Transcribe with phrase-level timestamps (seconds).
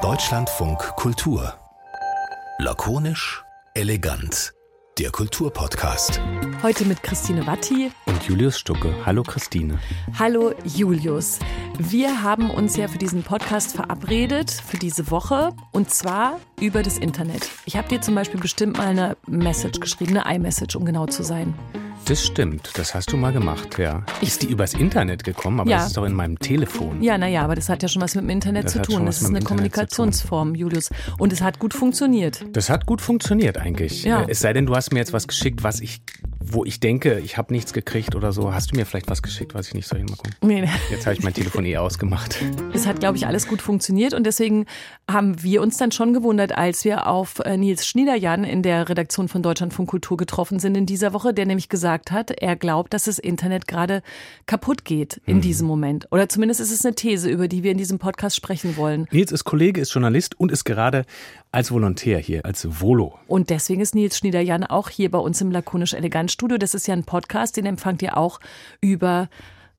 [0.00, 1.54] Deutschlandfunk Kultur.
[2.60, 3.42] Lakonisch,
[3.74, 4.52] elegant.
[5.00, 6.20] Der Kulturpodcast.
[6.62, 8.94] Heute mit Christine Watti und Julius Stucke.
[9.04, 9.80] Hallo Christine.
[10.16, 11.40] Hallo Julius.
[11.78, 16.96] Wir haben uns ja für diesen Podcast verabredet, für diese Woche, und zwar über das
[16.96, 17.50] Internet.
[17.64, 21.24] Ich habe dir zum Beispiel bestimmt mal eine Message geschrieben, eine iMessage, um genau zu
[21.24, 21.54] sein.
[22.10, 24.04] Das stimmt, das hast du mal gemacht, ja.
[24.20, 25.76] Ist die übers Internet gekommen, aber ja.
[25.76, 27.00] das ist doch in meinem Telefon.
[27.00, 29.06] Ja, naja, aber das hat ja schon was mit dem Internet das zu tun.
[29.06, 30.90] Das ist eine Internet Kommunikationsform, Julius.
[31.18, 32.44] Und es hat gut funktioniert.
[32.52, 34.02] Das hat gut funktioniert eigentlich.
[34.02, 34.24] Ja.
[34.26, 36.02] Es sei denn, du hast mir jetzt was geschickt, was ich
[36.42, 38.52] wo ich denke, ich habe nichts gekriegt oder so.
[38.52, 40.34] Hast du mir vielleicht was geschickt, was ich nicht so hinbekomme?
[40.42, 40.68] Nee.
[40.90, 42.42] Jetzt habe ich mein Telefon eh ausgemacht.
[42.72, 44.64] Es hat, glaube ich, alles gut funktioniert und deswegen
[45.08, 49.28] haben wir uns dann schon gewundert, als wir auf äh, Nils Schniederjan in der Redaktion
[49.28, 53.04] von Deutschlandfunk Kultur getroffen sind in dieser Woche, der nämlich gesagt hat, er glaubt, dass
[53.04, 54.02] das Internet gerade
[54.46, 55.40] kaputt geht in mhm.
[55.42, 56.06] diesem Moment.
[56.10, 59.06] Oder zumindest ist es eine These, über die wir in diesem Podcast sprechen wollen.
[59.10, 61.04] Nils ist Kollege, ist Journalist und ist gerade
[61.52, 63.18] als Volontär hier, als Volo.
[63.26, 66.58] Und deswegen ist Nils Schniederjan auch hier bei uns im Lakonisch Elegant Studio.
[66.58, 68.40] Das ist ja ein Podcast, den empfangt ihr auch
[68.80, 69.28] über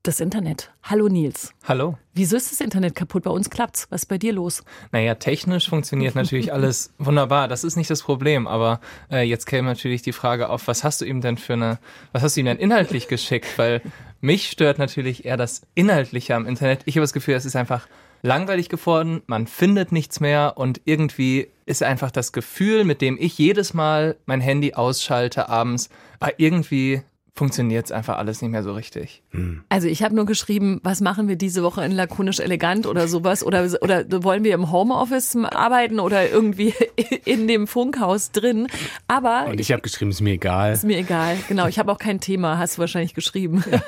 [0.02, 0.72] das Internet.
[0.82, 1.54] Hallo Nils.
[1.64, 1.96] Hallo.
[2.12, 3.22] Wieso ist das Internet kaputt?
[3.22, 3.86] Bei uns klappt's.
[3.90, 4.64] Was ist bei dir los?
[4.90, 7.46] Naja, technisch funktioniert natürlich alles wunderbar.
[7.46, 8.48] Das ist nicht das Problem.
[8.48, 8.80] Aber
[9.10, 11.78] äh, jetzt käme natürlich die Frage auf, was hast du ihm denn für eine,
[12.10, 13.46] was hast du ihm denn inhaltlich geschickt?
[13.58, 13.80] Weil
[14.20, 16.80] mich stört natürlich eher das Inhaltliche am Internet.
[16.86, 17.86] Ich habe das Gefühl, es ist einfach
[18.22, 23.36] langweilig geworden, man findet nichts mehr und irgendwie ist einfach das Gefühl, mit dem ich
[23.36, 25.90] jedes Mal mein Handy ausschalte abends,
[26.38, 27.02] irgendwie
[27.34, 29.22] funktioniert es einfach alles nicht mehr so richtig.
[29.30, 29.64] Hm.
[29.70, 33.42] Also ich habe nur geschrieben, was machen wir diese Woche in lakonisch elegant oder sowas
[33.42, 36.74] oder oder wollen wir im Homeoffice arbeiten oder irgendwie
[37.24, 38.66] in dem Funkhaus drin?
[39.08, 40.74] Aber und ich habe geschrieben, ist mir egal.
[40.74, 41.38] Ist mir egal.
[41.48, 43.64] Genau, ich habe auch kein Thema, hast du wahrscheinlich geschrieben.
[43.70, 43.80] Ja.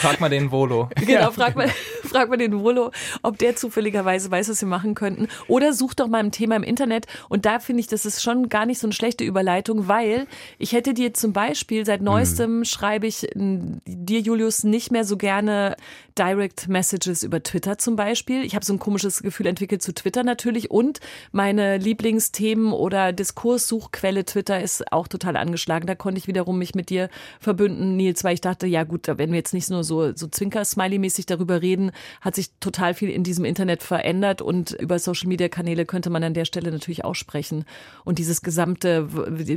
[0.00, 0.88] Frag mal den Volo.
[1.04, 1.68] Genau, frag mal
[2.04, 2.90] frag mal den Volo,
[3.22, 6.62] ob der zufälligerweise weiß, was wir machen könnten oder such doch mal ein Thema im
[6.62, 10.26] Internet und da finde ich, das ist schon gar nicht so eine schlechte Überleitung, weil
[10.58, 15.16] ich hätte dir zum Beispiel seit neuestem trotzdem schreibe ich dir, Julius, nicht mehr so
[15.16, 15.76] gerne
[16.18, 18.44] Direct Messages über Twitter zum Beispiel.
[18.44, 21.00] Ich habe so ein komisches Gefühl entwickelt zu Twitter natürlich und
[21.32, 25.86] meine Lieblingsthemen oder Diskurssuchquelle Twitter ist auch total angeschlagen.
[25.86, 27.08] Da konnte ich wiederum mich mit dir
[27.40, 31.24] verbünden, Nils, weil ich dachte, ja gut, wenn wir jetzt nicht nur so, so Zwinker-Smiley-mäßig
[31.24, 36.22] darüber reden, hat sich total viel in diesem Internet verändert und über Social-Media-Kanäle könnte man
[36.22, 37.64] an der Stelle natürlich auch sprechen.
[38.04, 39.08] Und dieses gesamte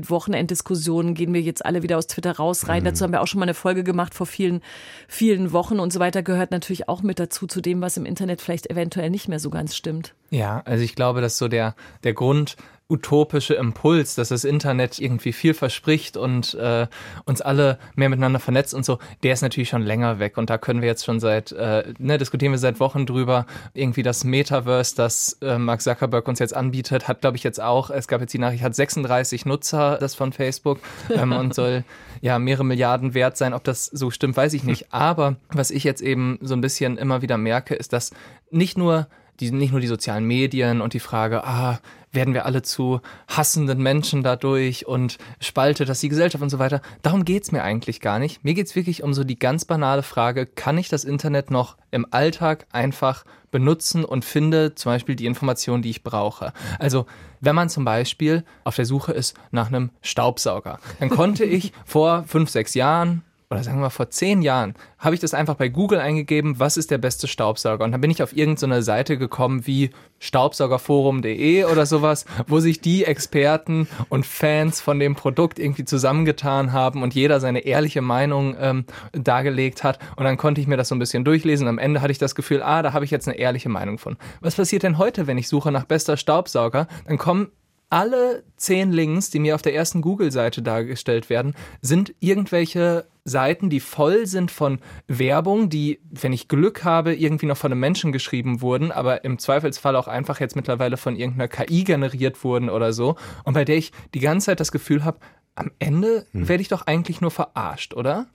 [0.09, 2.83] Wochenenddiskussionen gehen wir jetzt alle wieder aus Twitter raus, rein rein.
[2.83, 2.85] Mhm.
[2.85, 4.61] Dazu haben wir auch schon mal eine Folge gemacht vor vielen,
[5.07, 6.23] vielen Wochen und so weiter.
[6.23, 9.49] Gehört natürlich auch mit dazu, zu dem, was im Internet vielleicht eventuell nicht mehr so
[9.49, 10.13] ganz stimmt.
[10.29, 12.57] Ja, also ich glaube, dass so der, der Grund,
[12.89, 16.87] utopische Impuls, dass das Internet irgendwie viel verspricht und äh,
[17.25, 20.37] uns alle mehr miteinander vernetzt und so, der ist natürlich schon länger weg.
[20.37, 23.45] Und da können wir jetzt schon seit, äh, ne, diskutieren wir seit Wochen drüber.
[23.73, 27.89] Irgendwie das Metaverse, das äh, Mark Zuckerberg uns jetzt anbietet, hat, glaube ich, jetzt auch,
[27.89, 31.83] es gab jetzt die Nachricht, hat 36 Nutzer, das von Facebook, ähm, und soll
[32.21, 33.53] ja mehrere Milliarden wert sein.
[33.53, 34.93] Ob das so stimmt, weiß ich nicht.
[34.93, 38.11] Aber was ich jetzt eben so ein bisschen immer wieder merke, ist, dass
[38.49, 39.07] nicht nur
[39.39, 41.79] die, nicht nur die sozialen Medien und die Frage, ah,
[42.11, 46.81] werden wir alle zu hassenden Menschen dadurch und spaltet das die Gesellschaft und so weiter.
[47.01, 48.43] Darum geht's mir eigentlich gar nicht.
[48.43, 52.07] Mir geht's wirklich um so die ganz banale Frage, kann ich das Internet noch im
[52.11, 56.53] Alltag einfach benutzen und finde zum Beispiel die Informationen, die ich brauche.
[56.79, 57.05] Also
[57.39, 62.23] wenn man zum Beispiel auf der Suche ist nach einem Staubsauger, dann konnte ich vor
[62.27, 65.99] fünf, sechs Jahren oder sagen wir vor zehn Jahren, habe ich das einfach bei Google
[65.99, 67.85] eingegeben, was ist der beste Staubsauger?
[67.85, 73.05] Und dann bin ich auf irgendeine Seite gekommen wie staubsaugerforum.de oder sowas, wo sich die
[73.05, 78.85] Experten und Fans von dem Produkt irgendwie zusammengetan haben und jeder seine ehrliche Meinung ähm,
[79.13, 79.99] dargelegt hat.
[80.17, 81.69] Und dann konnte ich mir das so ein bisschen durchlesen.
[81.69, 84.17] Am Ende hatte ich das Gefühl, ah, da habe ich jetzt eine ehrliche Meinung von.
[84.41, 86.87] Was passiert denn heute, wenn ich suche nach bester Staubsauger?
[87.05, 87.47] Dann kommen
[87.89, 93.79] alle zehn Links, die mir auf der ersten Google-Seite dargestellt werden, sind irgendwelche Seiten, die
[93.79, 98.61] voll sind von Werbung, die, wenn ich Glück habe, irgendwie noch von einem Menschen geschrieben
[98.61, 103.15] wurden, aber im Zweifelsfall auch einfach jetzt mittlerweile von irgendeiner KI generiert wurden oder so.
[103.43, 105.19] Und bei der ich die ganze Zeit das Gefühl habe,
[105.57, 106.47] am Ende hm.
[106.47, 108.27] werde ich doch eigentlich nur verarscht, oder?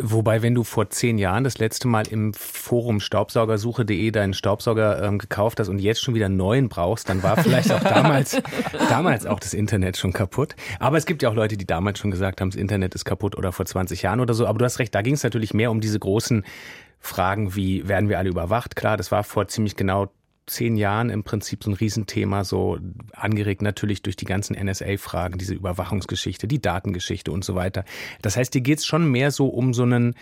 [0.00, 5.18] Wobei, wenn du vor zehn Jahren das letzte Mal im Forum staubsaugersuche.de deinen Staubsauger ähm,
[5.18, 8.42] gekauft hast und jetzt schon wieder einen neuen brauchst, dann war vielleicht auch damals,
[8.88, 10.56] damals auch das Internet schon kaputt.
[10.80, 13.36] Aber es gibt ja auch Leute, die damals schon gesagt haben, das Internet ist kaputt
[13.36, 14.46] oder vor 20 Jahren oder so.
[14.46, 16.44] Aber du hast recht, da ging es natürlich mehr um diese großen
[16.98, 18.74] Fragen wie, werden wir alle überwacht?
[18.74, 20.10] Klar, das war vor ziemlich genau
[20.46, 22.78] zehn Jahren im Prinzip so ein Riesenthema, so
[23.12, 27.84] angeregt natürlich durch die ganzen NSA-Fragen, diese Überwachungsgeschichte, die Datengeschichte und so weiter.
[28.22, 30.14] Das heißt, dir geht's schon mehr so um so einen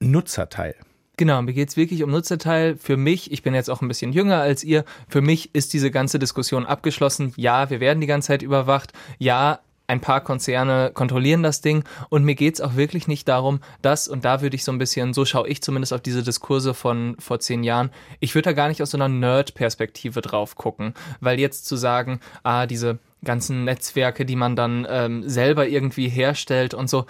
[0.00, 0.74] Nutzerteil.
[1.16, 2.76] Genau, mir geht's wirklich um Nutzerteil.
[2.76, 5.90] Für mich, ich bin jetzt auch ein bisschen jünger als ihr, für mich ist diese
[5.90, 7.34] ganze Diskussion abgeschlossen.
[7.36, 8.94] Ja, wir werden die ganze Zeit überwacht.
[9.18, 11.84] Ja, ein paar Konzerne kontrollieren das Ding.
[12.08, 15.12] Und mir geht's auch wirklich nicht darum, dass, und da würde ich so ein bisschen,
[15.12, 17.90] so schaue ich zumindest auf diese Diskurse von vor zehn Jahren,
[18.20, 22.20] ich würde da gar nicht aus so einer Nerd-Perspektive drauf gucken, weil jetzt zu sagen,
[22.44, 27.06] ah, diese ganzen Netzwerke, die man dann ähm, selber irgendwie herstellt und so,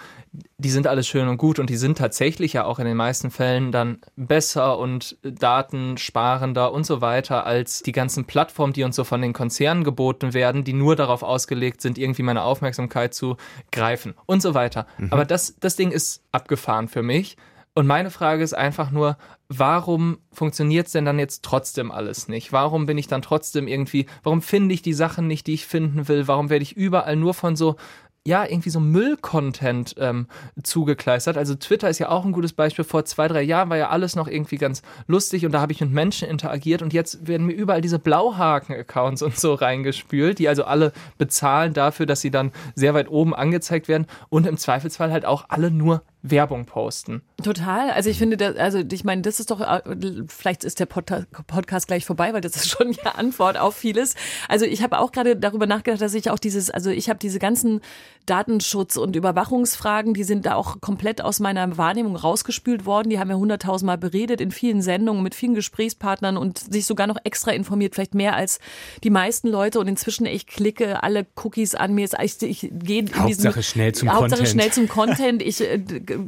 [0.57, 3.31] die sind alles schön und gut und die sind tatsächlich ja auch in den meisten
[3.31, 9.03] Fällen dann besser und datensparender und so weiter als die ganzen Plattformen, die uns so
[9.03, 13.37] von den Konzernen geboten werden, die nur darauf ausgelegt sind, irgendwie meine Aufmerksamkeit zu
[13.71, 14.87] greifen und so weiter.
[14.97, 15.07] Mhm.
[15.11, 17.37] Aber das, das Ding ist abgefahren für mich.
[17.73, 19.17] Und meine Frage ist einfach nur,
[19.57, 22.53] warum funktioniert es denn dann jetzt trotzdem alles nicht?
[22.53, 26.07] Warum bin ich dann trotzdem irgendwie, warum finde ich die Sachen nicht, die ich finden
[26.07, 26.27] will?
[26.27, 27.75] Warum werde ich überall nur von so
[28.23, 30.27] ja, irgendwie so Müll-Content ähm,
[30.61, 31.37] zugekleistert.
[31.37, 32.85] Also Twitter ist ja auch ein gutes Beispiel.
[32.85, 35.81] Vor zwei, drei Jahren war ja alles noch irgendwie ganz lustig und da habe ich
[35.81, 40.65] mit Menschen interagiert und jetzt werden mir überall diese Blauhaken-Accounts und so reingespült, die also
[40.65, 45.25] alle bezahlen dafür, dass sie dann sehr weit oben angezeigt werden und im Zweifelsfall halt
[45.25, 47.21] auch alle nur Werbung posten.
[47.43, 47.91] Total.
[47.91, 49.81] Also ich finde, das, also ich meine, das ist doch, äh,
[50.27, 54.15] vielleicht ist der Podcast gleich vorbei, weil das ist schon ja Antwort auf vieles.
[54.47, 57.39] Also ich habe auch gerade darüber nachgedacht, dass ich auch dieses, also ich habe diese
[57.39, 57.81] ganzen
[58.25, 63.09] Datenschutz- und Überwachungsfragen, die sind da auch komplett aus meiner Wahrnehmung rausgespült worden.
[63.09, 67.17] Die haben wir hunderttausendmal beredet in vielen Sendungen mit vielen Gesprächspartnern und sich sogar noch
[67.23, 68.59] extra informiert, vielleicht mehr als
[69.03, 69.79] die meisten Leute.
[69.79, 72.07] Und inzwischen ich klicke alle Cookies an mir.
[72.21, 74.49] Ich, ich gehe in Hauptsache diesen, schnell zum Hauptsache Content.
[74.49, 75.41] schnell zum Content.
[75.41, 75.79] Ich äh,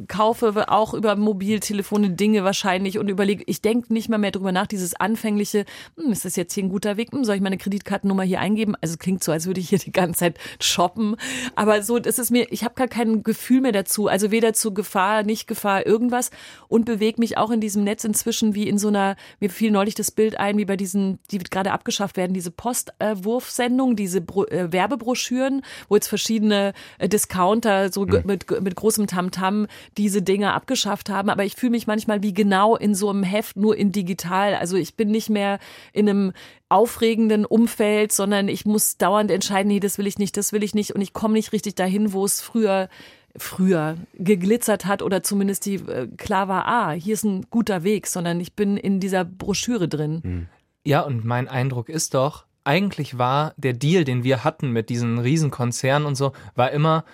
[0.08, 4.68] kaufe auch über Mobiltelefone Dinge wahrscheinlich und überlege, ich denke nicht mal mehr drüber nach,
[4.68, 5.66] dieses anfängliche,
[5.98, 7.12] hm, ist das jetzt hier ein guter Weg?
[7.12, 8.76] Hm, soll ich meine Kreditkartennummer hier eingeben?
[8.82, 11.16] Also klingt so, als würde ich hier die ganze Zeit shoppen.
[11.56, 14.08] Aber so, das ist mir, ich habe gar kein Gefühl mehr dazu.
[14.08, 16.32] Also weder zu Gefahr, nicht Gefahr, irgendwas
[16.68, 19.96] und bewege mich auch in diesem Netz inzwischen wie in so einer, mir fiel neulich
[19.96, 24.72] das Bild ein, wie bei diesen, die gerade abgeschafft werden, diese Postwurfsendungen, diese Bro äh,
[24.72, 28.24] Werbebroschüren, wo jetzt verschiedene äh, Discounter so mhm.
[28.26, 31.30] mit, mit großem Tamtam -Tam diese Dinge abgeschafft haben.
[31.30, 34.56] Aber ich fühle mich manchmal wie genau in so einem Heft, nur in digital.
[34.56, 35.60] Also ich bin nicht mehr
[35.92, 36.34] in einem
[36.74, 40.74] aufregenden Umfeld, sondern ich muss dauernd entscheiden, nee, das will ich nicht, das will ich
[40.74, 40.96] nicht.
[40.96, 42.90] Und ich komme nicht richtig dahin, wo es früher
[43.36, 48.06] früher geglitzert hat oder zumindest die äh, klar war, ah, hier ist ein guter Weg,
[48.06, 50.22] sondern ich bin in dieser Broschüre drin.
[50.24, 50.48] Hm.
[50.84, 55.18] Ja, und mein Eindruck ist doch, eigentlich war der Deal, den wir hatten mit diesen
[55.18, 57.06] Riesenkonzernen und so, war immer,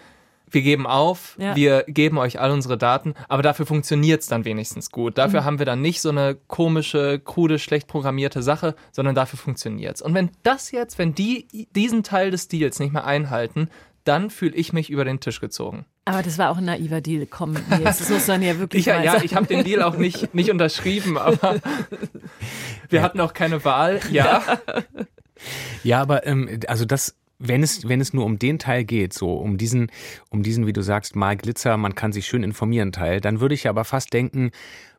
[0.51, 1.55] wir geben auf, ja.
[1.55, 5.17] wir geben euch all unsere Daten, aber dafür funktioniert's dann wenigstens gut.
[5.17, 5.45] Dafür mhm.
[5.45, 10.01] haben wir dann nicht so eine komische, krude, schlecht programmierte Sache, sondern dafür funktioniert's.
[10.01, 13.69] Und wenn das jetzt, wenn die diesen Teil des Deals nicht mehr einhalten,
[14.03, 15.85] dann fühle ich mich über den Tisch gezogen.
[16.05, 17.27] Aber das war auch ein naiver Deal.
[17.27, 18.81] Komm, jetzt das muss man ja wirklich.
[18.81, 21.57] Ich, ja, ich habe den Deal auch nicht, nicht unterschrieben, aber
[22.89, 23.99] wir hatten auch keine Wahl.
[24.11, 24.41] Ja.
[25.83, 29.33] Ja, aber ähm, also das wenn es, wenn es nur um den Teil geht, so
[29.33, 29.91] um diesen,
[30.29, 33.55] um diesen, wie du sagst, mal Glitzer, man kann sich schön informieren Teil, dann würde
[33.55, 34.51] ich aber fast denken,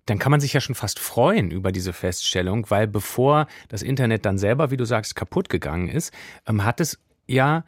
[0.06, 4.24] dann kann man sich ja schon fast freuen über diese Feststellung, weil bevor das Internet
[4.24, 6.12] dann selber, wie du sagst, kaputt gegangen ist,
[6.48, 7.64] ähm, hat es ja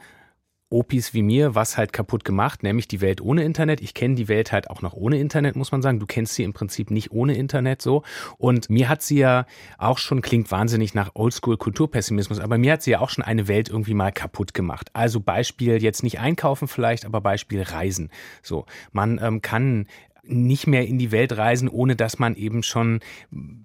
[0.72, 3.80] Opis wie mir was halt kaputt gemacht, nämlich die Welt ohne Internet.
[3.80, 6.00] Ich kenne die Welt halt auch noch ohne Internet, muss man sagen.
[6.00, 8.02] Du kennst sie im Prinzip nicht ohne Internet so.
[8.38, 9.46] Und mir hat sie ja
[9.78, 13.68] auch schon, klingt wahnsinnig nach Oldschool-Kulturpessimismus, aber mir hat sie ja auch schon eine Welt
[13.68, 14.90] irgendwie mal kaputt gemacht.
[14.92, 18.10] Also Beispiel jetzt nicht einkaufen vielleicht, aber Beispiel Reisen.
[18.42, 19.86] So, man ähm, kann
[20.32, 23.00] nicht mehr in die Welt reisen, ohne dass man eben schon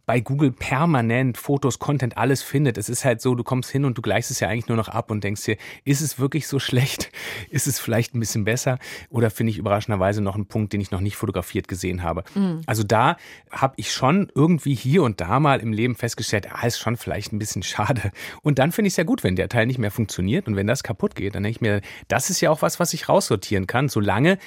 [0.05, 2.77] bei Google permanent Fotos, Content, alles findet.
[2.77, 4.87] Es ist halt so, du kommst hin und du gleichst es ja eigentlich nur noch
[4.87, 7.11] ab und denkst dir, ist es wirklich so schlecht?
[7.49, 8.79] Ist es vielleicht ein bisschen besser?
[9.09, 12.23] Oder finde ich überraschenderweise noch einen Punkt, den ich noch nicht fotografiert gesehen habe?
[12.35, 12.61] Mhm.
[12.65, 13.17] Also da
[13.51, 17.33] habe ich schon irgendwie hier und da mal im Leben festgestellt, ah, ist schon vielleicht
[17.33, 18.11] ein bisschen schade.
[18.41, 20.67] Und dann finde ich es ja gut, wenn der Teil nicht mehr funktioniert und wenn
[20.67, 23.67] das kaputt geht, dann denke ich mir, das ist ja auch was, was ich raussortieren
[23.67, 24.37] kann, solange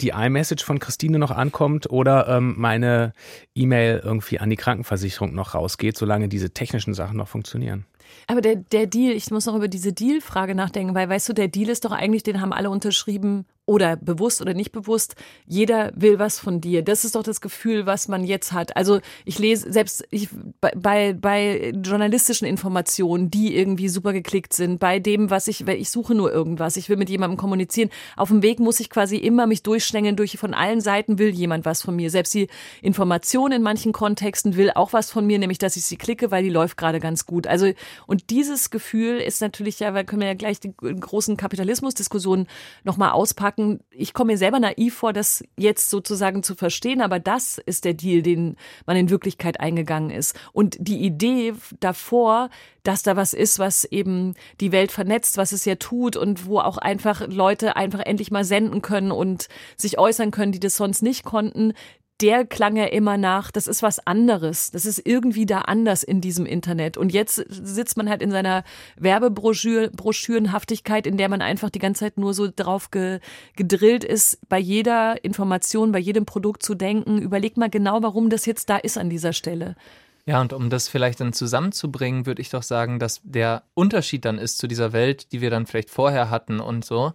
[0.00, 3.12] die iMessage von Christine noch ankommt oder ähm, meine
[3.54, 7.86] E-Mail irgendwie an die Krankenversicherung noch rausgeht, solange diese technischen Sachen noch funktionieren.
[8.26, 11.48] Aber der, der Deal, ich muss noch über diese Deal-Frage nachdenken, weil weißt du, der
[11.48, 16.20] Deal ist doch eigentlich, den haben alle unterschrieben, oder bewusst oder nicht bewusst, jeder will
[16.20, 16.82] was von dir.
[16.82, 18.76] Das ist doch das Gefühl, was man jetzt hat.
[18.76, 20.28] Also ich lese selbst ich,
[20.60, 26.14] bei, bei journalistischen Informationen, die irgendwie super geklickt sind, bei dem, was ich, ich suche
[26.14, 27.90] nur irgendwas, ich will mit jemandem kommunizieren.
[28.16, 31.64] Auf dem Weg muss ich quasi immer mich durchschlängeln, durch von allen Seiten will jemand
[31.64, 32.10] was von mir.
[32.10, 32.46] Selbst die
[32.82, 36.44] Information in manchen Kontexten will auch was von mir, nämlich dass ich sie klicke, weil
[36.44, 37.48] die läuft gerade ganz gut.
[37.48, 37.72] Also
[38.06, 42.46] und dieses Gefühl ist natürlich ja, weil können wir ja gleich die großen Kapitalismusdiskussionen
[42.84, 43.80] nochmal auspacken abzuhaken.
[43.90, 47.94] Ich komme mir selber naiv vor, das jetzt sozusagen zu verstehen, aber das ist der
[47.94, 50.36] Deal, den man in Wirklichkeit eingegangen ist.
[50.52, 52.50] Und die Idee davor,
[52.82, 56.58] dass da was ist, was eben die Welt vernetzt, was es ja tut und wo
[56.58, 61.02] auch einfach Leute einfach endlich mal senden können und sich äußern können, die das sonst
[61.02, 61.72] nicht konnten,
[62.20, 64.70] der klang ja immer nach, das ist was anderes.
[64.70, 66.96] Das ist irgendwie da anders in diesem Internet.
[66.96, 68.64] Und jetzt sitzt man halt in seiner
[68.96, 73.20] Werbebroschürenhaftigkeit, in der man einfach die ganze Zeit nur so drauf ge,
[73.54, 77.20] gedrillt ist, bei jeder Information, bei jedem Produkt zu denken.
[77.20, 79.76] Überleg mal genau, warum das jetzt da ist an dieser Stelle.
[80.24, 84.38] Ja, und um das vielleicht dann zusammenzubringen, würde ich doch sagen, dass der Unterschied dann
[84.38, 87.12] ist zu dieser Welt, die wir dann vielleicht vorher hatten und so,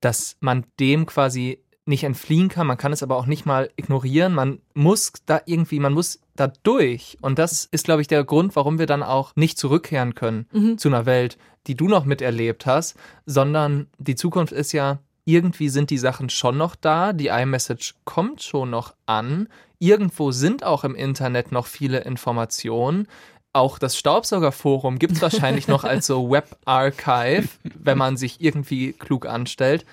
[0.00, 4.34] dass man dem quasi nicht entfliehen kann, man kann es aber auch nicht mal ignorieren.
[4.34, 7.18] Man muss da irgendwie, man muss da durch.
[7.20, 10.78] Und das ist, glaube ich, der Grund, warum wir dann auch nicht zurückkehren können mhm.
[10.78, 12.96] zu einer Welt, die du noch miterlebt hast,
[13.26, 18.42] sondern die Zukunft ist ja, irgendwie sind die Sachen schon noch da, die iMessage kommt
[18.42, 19.48] schon noch an,
[19.78, 23.06] irgendwo sind auch im Internet noch viele Informationen.
[23.52, 29.26] Auch das Staubsaugerforum gibt es wahrscheinlich noch als so Web-Archive, wenn man sich irgendwie klug
[29.26, 29.84] anstellt.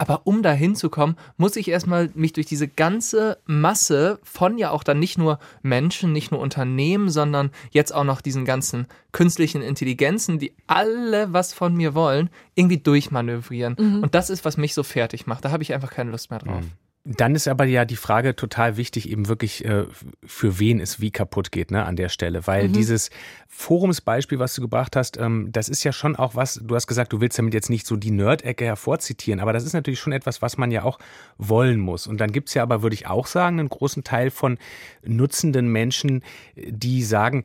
[0.00, 4.84] Aber um da hinzukommen, muss ich erstmal mich durch diese ganze Masse von ja auch
[4.84, 10.38] dann nicht nur Menschen, nicht nur Unternehmen, sondern jetzt auch noch diesen ganzen künstlichen Intelligenzen,
[10.38, 13.74] die alle was von mir wollen, irgendwie durchmanövrieren.
[13.76, 14.02] Mhm.
[14.04, 15.44] Und das ist, was mich so fertig macht.
[15.44, 16.62] Da habe ich einfach keine Lust mehr drauf.
[16.62, 16.70] Mhm.
[17.10, 19.86] Dann ist aber ja die Frage total wichtig, eben wirklich, äh,
[20.26, 22.46] für wen es wie kaputt geht, ne, an der Stelle.
[22.46, 22.74] Weil mhm.
[22.74, 23.08] dieses
[23.48, 27.14] Forumsbeispiel, was du gebracht hast, ähm, das ist ja schon auch was, du hast gesagt,
[27.14, 30.42] du willst damit jetzt nicht so die Nerd-Ecke hervorzitieren, aber das ist natürlich schon etwas,
[30.42, 30.98] was man ja auch
[31.38, 32.06] wollen muss.
[32.06, 34.58] Und dann gibt's ja aber, würde ich auch sagen, einen großen Teil von
[35.02, 36.22] nutzenden Menschen,
[36.56, 37.44] die sagen,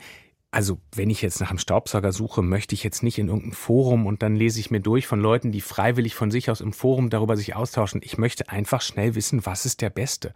[0.53, 4.05] also, wenn ich jetzt nach einem Staubsauger suche, möchte ich jetzt nicht in irgendein Forum
[4.05, 7.09] und dann lese ich mir durch von Leuten, die freiwillig von sich aus im Forum
[7.09, 8.01] darüber sich austauschen.
[8.03, 10.31] Ich möchte einfach schnell wissen, was ist der Beste.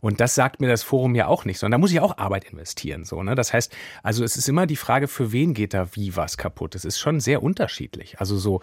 [0.00, 2.50] Und das sagt mir das Forum ja auch nicht, sondern da muss ich auch Arbeit
[2.50, 3.36] investieren, so, ne?
[3.36, 6.74] Das heißt, also es ist immer die Frage, für wen geht da wie was kaputt?
[6.74, 8.18] Es ist schon sehr unterschiedlich.
[8.18, 8.62] Also so,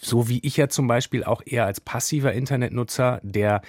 [0.00, 3.62] so wie ich ja zum Beispiel auch eher als passiver Internetnutzer, der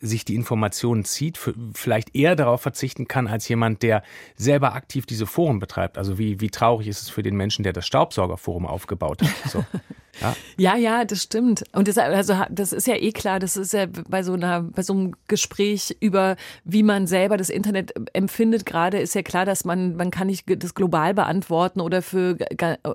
[0.00, 1.38] sich die Informationen zieht,
[1.74, 4.02] vielleicht eher darauf verzichten kann als jemand, der
[4.36, 5.98] selber aktiv diese Foren betreibt.
[5.98, 9.50] Also wie, wie traurig ist es für den Menschen, der das Staubsaugerforum aufgebaut hat.
[9.50, 9.64] So.
[10.20, 10.36] Ja.
[10.56, 11.64] ja, ja, das stimmt.
[11.72, 14.82] Und das, also, das ist ja eh klar, das ist ja bei so einer, bei
[14.82, 19.64] so einem Gespräch über, wie man selber das Internet empfindet, gerade ist ja klar, dass
[19.64, 22.36] man, man kann nicht das global beantworten oder für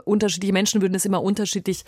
[0.05, 1.83] unterschiedliche Menschen würden es immer unterschiedlich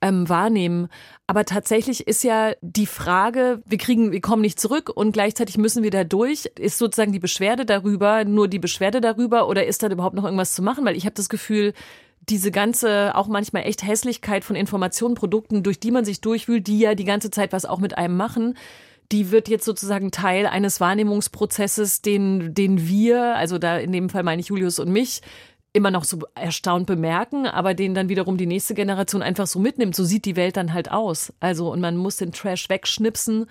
[0.00, 0.88] ähm, wahrnehmen.
[1.26, 5.82] Aber tatsächlich ist ja die Frage, wir kriegen, wir kommen nicht zurück und gleichzeitig müssen
[5.82, 6.44] wir da durch.
[6.58, 10.54] Ist sozusagen die Beschwerde darüber nur die Beschwerde darüber oder ist da überhaupt noch irgendwas
[10.54, 10.84] zu machen?
[10.84, 11.72] Weil ich habe das Gefühl,
[12.28, 16.78] diese ganze auch manchmal echt Hässlichkeit von Informationen, Produkten, durch die man sich durchwühlt, die
[16.78, 18.56] ja die ganze Zeit was auch mit einem machen,
[19.12, 24.22] die wird jetzt sozusagen Teil eines Wahrnehmungsprozesses, den, den wir, also da in dem Fall
[24.22, 25.20] meine ich Julius und mich,
[25.74, 29.96] immer noch so erstaunt bemerken, aber den dann wiederum die nächste Generation einfach so mitnimmt.
[29.96, 31.32] So sieht die Welt dann halt aus.
[31.40, 33.46] Also, und man muss den Trash wegschnipsen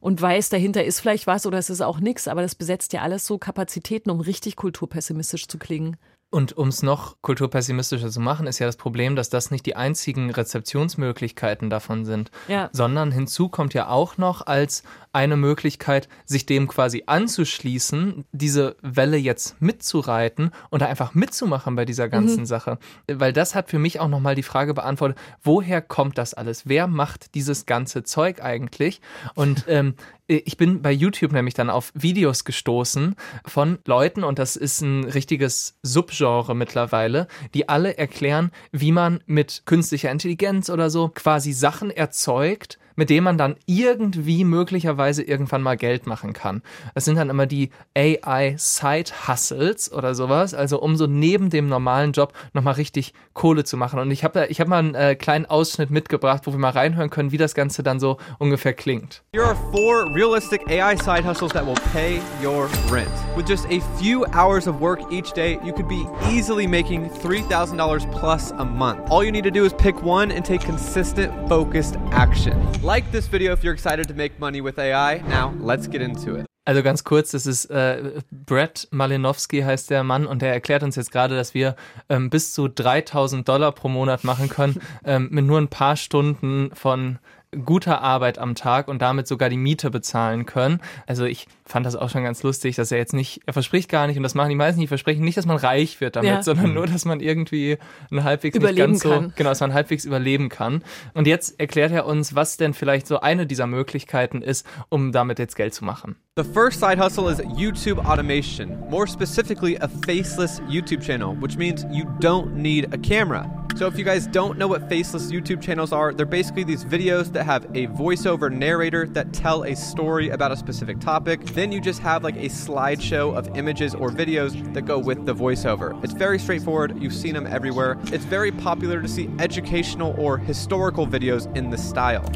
[0.00, 3.02] und weiß, dahinter ist vielleicht was oder es ist auch nichts, aber das besetzt ja
[3.02, 5.98] alles so Kapazitäten, um richtig kulturpessimistisch zu klingen.
[6.30, 9.76] Und um es noch kulturpessimistischer zu machen, ist ja das Problem, dass das nicht die
[9.76, 12.68] einzigen Rezeptionsmöglichkeiten davon sind, ja.
[12.72, 14.82] sondern hinzu kommt ja auch noch als
[15.12, 21.86] eine Möglichkeit, sich dem quasi anzuschließen, diese Welle jetzt mitzureiten und da einfach mitzumachen bei
[21.86, 22.46] dieser ganzen mhm.
[22.46, 22.78] Sache.
[23.10, 26.68] Weil das hat für mich auch nochmal die Frage beantwortet, woher kommt das alles?
[26.68, 29.00] Wer macht dieses ganze Zeug eigentlich?
[29.34, 29.94] Und ähm,
[30.28, 33.16] ich bin bei YouTube nämlich dann auf Videos gestoßen
[33.46, 39.62] von Leuten, und das ist ein richtiges Subgenre mittlerweile, die alle erklären, wie man mit
[39.64, 45.76] künstlicher Intelligenz oder so quasi Sachen erzeugt, mit dem man dann irgendwie möglicherweise irgendwann mal
[45.76, 46.62] Geld machen kann.
[46.96, 51.68] Das sind dann immer die AI Side Hustles oder sowas, also um so neben dem
[51.68, 54.00] normalen Job nochmal richtig Kohle zu machen.
[54.00, 57.08] Und ich habe ich hab mal einen äh, kleinen Ausschnitt mitgebracht, wo wir mal reinhören
[57.08, 59.22] können, wie das Ganze dann so ungefähr klingt.
[59.32, 63.08] Here are four realistic AI side hustles that will pay your rent.
[63.36, 68.10] With just a few hours of work each day, you could be easily making $3,000
[68.10, 69.08] plus a month.
[69.08, 72.58] All you need to do is pick one and take consistent, focused action.
[72.88, 75.22] Like this video if you're excited to make money with AI.
[75.28, 76.46] Now, let's get into it.
[76.64, 80.96] Also ganz kurz, das ist äh, Brett Malinowski heißt der Mann und der erklärt uns
[80.96, 81.76] jetzt gerade, dass wir
[82.08, 86.70] ähm, bis zu 3000 Dollar pro Monat machen können ähm, mit nur ein paar Stunden
[86.72, 87.18] von
[87.64, 90.80] guter Arbeit am Tag und damit sogar die Miete bezahlen können.
[91.06, 94.06] Also ich fand das auch schon ganz lustig, dass er jetzt nicht, er verspricht gar
[94.06, 96.42] nicht, und das machen die meisten, die versprechen nicht, dass man reich wird damit, Ja.
[96.42, 97.78] sondern nur, dass man irgendwie
[98.10, 99.24] ein halbwegs Überleben nicht ganz kann.
[99.30, 100.82] so, genau, dass man halbwegs überleben kann.
[101.14, 105.38] Und jetzt erklärt er uns, was denn vielleicht so eine dieser Möglichkeiten ist, um damit
[105.38, 106.16] jetzt Geld zu machen.
[106.38, 111.84] The first side hustle is YouTube automation, more specifically, a faceless YouTube channel, which means
[111.90, 113.52] you don't need a camera.
[113.74, 117.32] So, if you guys don't know what faceless YouTube channels are, they're basically these videos
[117.32, 121.44] that have a voiceover narrator that tell a story about a specific topic.
[121.44, 125.34] Then you just have like a slideshow of images or videos that go with the
[125.34, 126.00] voiceover.
[126.04, 127.02] It's very straightforward.
[127.02, 127.98] You've seen them everywhere.
[128.12, 132.30] It's very popular to see educational or historical videos in the style.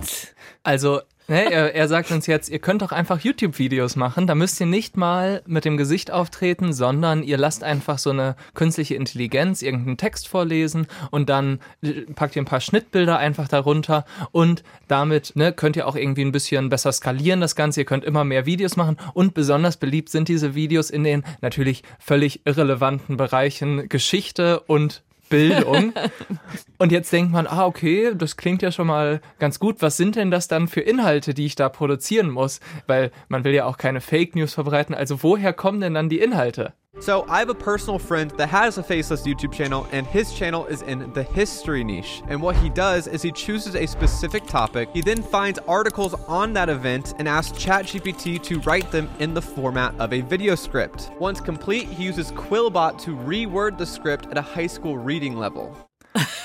[0.64, 4.26] Also, ne, er, er sagt uns jetzt, ihr könnt doch einfach YouTube-Videos machen.
[4.26, 8.36] Da müsst ihr nicht mal mit dem Gesicht auftreten, sondern ihr lasst einfach so eine
[8.54, 14.04] künstliche Intelligenz irgendeinen Text vorlesen und dann äh, packt ihr ein paar Schnittbilder einfach darunter
[14.32, 17.80] und damit ne, könnt ihr auch irgendwie ein bisschen besser skalieren das Ganze.
[17.80, 21.82] Ihr könnt immer mehr Videos machen und besonders beliebt sind diese Videos in den natürlich
[21.98, 25.02] völlig irrelevanten Bereichen Geschichte und
[25.32, 25.94] Bildung.
[26.78, 29.80] Und jetzt denkt man, ah, okay, das klingt ja schon mal ganz gut.
[29.80, 32.60] Was sind denn das dann für Inhalte, die ich da produzieren muss?
[32.86, 34.94] Weil man will ja auch keine Fake News verbreiten.
[34.94, 36.74] Also woher kommen denn dann die Inhalte?
[37.00, 40.66] So, I have a personal friend that has a faceless YouTube channel, and his channel
[40.66, 42.22] is in the history niche.
[42.28, 44.90] And what he does is he chooses a specific topic.
[44.92, 49.42] He then finds articles on that event and asks ChatGPT to write them in the
[49.42, 51.10] format of a video script.
[51.18, 55.74] Once complete, he uses Quillbot to reword the script at a high school reading level.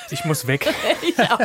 [0.09, 0.67] Ich muss weg.
[1.01, 1.39] Ich auch.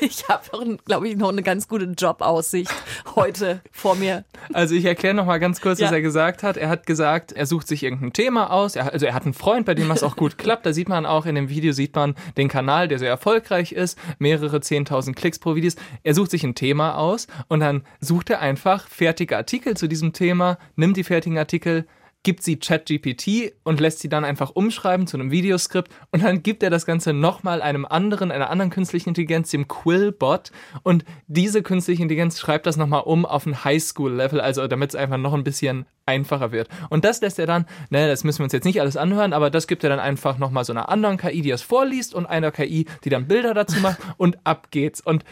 [0.00, 2.72] Ich habe, glaube ich, noch eine ganz gute Jobaussicht
[3.16, 4.24] heute vor mir.
[4.52, 5.96] Also ich erkläre noch mal ganz kurz, was Ja.
[5.96, 6.56] er gesagt hat.
[6.56, 8.76] Er hat gesagt, er sucht sich irgendein Thema aus.
[8.76, 10.64] Er, also er hat einen Freund, bei dem das auch gut klappt.
[10.66, 13.98] Da sieht man auch in dem Video, sieht man den Kanal, der sehr erfolgreich ist.
[14.18, 15.76] Mehrere 10.000 Klicks pro Videos.
[16.02, 20.12] Er sucht sich ein Thema aus und dann sucht er einfach fertige Artikel zu diesem
[20.12, 21.86] Thema, nimmt die fertigen Artikel,
[22.22, 26.62] gibt sie ChatGPT und lässt sie dann einfach umschreiben zu einem Videoskript und dann gibt
[26.62, 30.52] er das Ganze nochmal einem anderen, einer anderen künstlichen Intelligenz, dem Quillbot
[30.82, 35.18] und diese künstliche Intelligenz schreibt das nochmal um auf ein Highschool-Level, also damit es einfach
[35.18, 36.68] noch ein bisschen einfacher wird.
[36.90, 39.50] Und das lässt er dann, ne, das müssen wir uns jetzt nicht alles anhören, aber
[39.50, 42.50] das gibt er dann einfach nochmal so einer anderen KI, die das vorliest und einer
[42.50, 45.00] KI, die dann Bilder dazu macht und ab geht's.
[45.00, 45.24] Und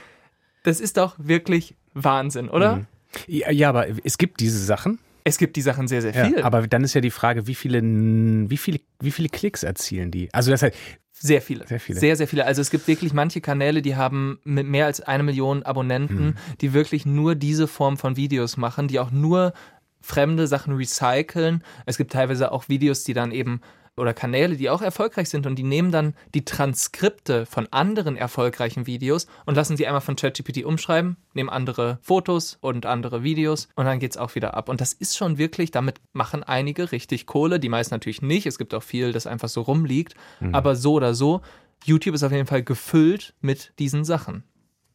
[0.62, 2.87] das ist doch wirklich Wahnsinn, oder?
[3.26, 4.98] Ja, ja, aber es gibt diese Sachen.
[5.24, 6.38] Es gibt die Sachen sehr, sehr viel.
[6.38, 10.11] Ja, aber dann ist ja die Frage, wie viele, wie viele, wie viele Klicks erzielen
[10.11, 10.33] die?
[10.33, 10.76] Also das heißt,
[11.12, 11.66] Sehr viele.
[11.66, 12.00] Sehr viele.
[12.00, 12.46] Sehr, sehr viele.
[12.46, 16.35] Also es gibt wirklich manche Kanäle, die haben mit mehr als eine Million Abonnenten, Hm.
[16.62, 19.52] die wirklich nur diese Form von Videos machen, die auch nur
[20.00, 21.62] fremde Sachen recyceln.
[21.85, 23.61] Es gibt teilweise auch Videos, die dann eben
[24.00, 28.86] oder Kanäle, die auch erfolgreich sind und die nehmen dann die Transkripte von anderen erfolgreichen
[28.86, 33.84] Videos und lassen sie einmal von ChatGPT umschreiben, nehmen andere Fotos und andere Videos und
[33.84, 34.68] dann geht's auch wieder ab.
[34.68, 38.46] Und das ist schon wirklich, damit machen einige richtig Kohle, die meisten natürlich nicht.
[38.46, 40.14] Es gibt auch viel, das einfach so rumliegt.
[40.52, 41.42] Aber so oder so,
[41.84, 44.44] YouTube ist auf jeden Fall gefüllt mit diesen Sachen.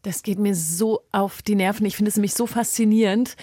[0.06, 1.84] Das geht mir so auf die Nerven.
[1.88, 3.36] Ich finde es nämlich so faszinierend.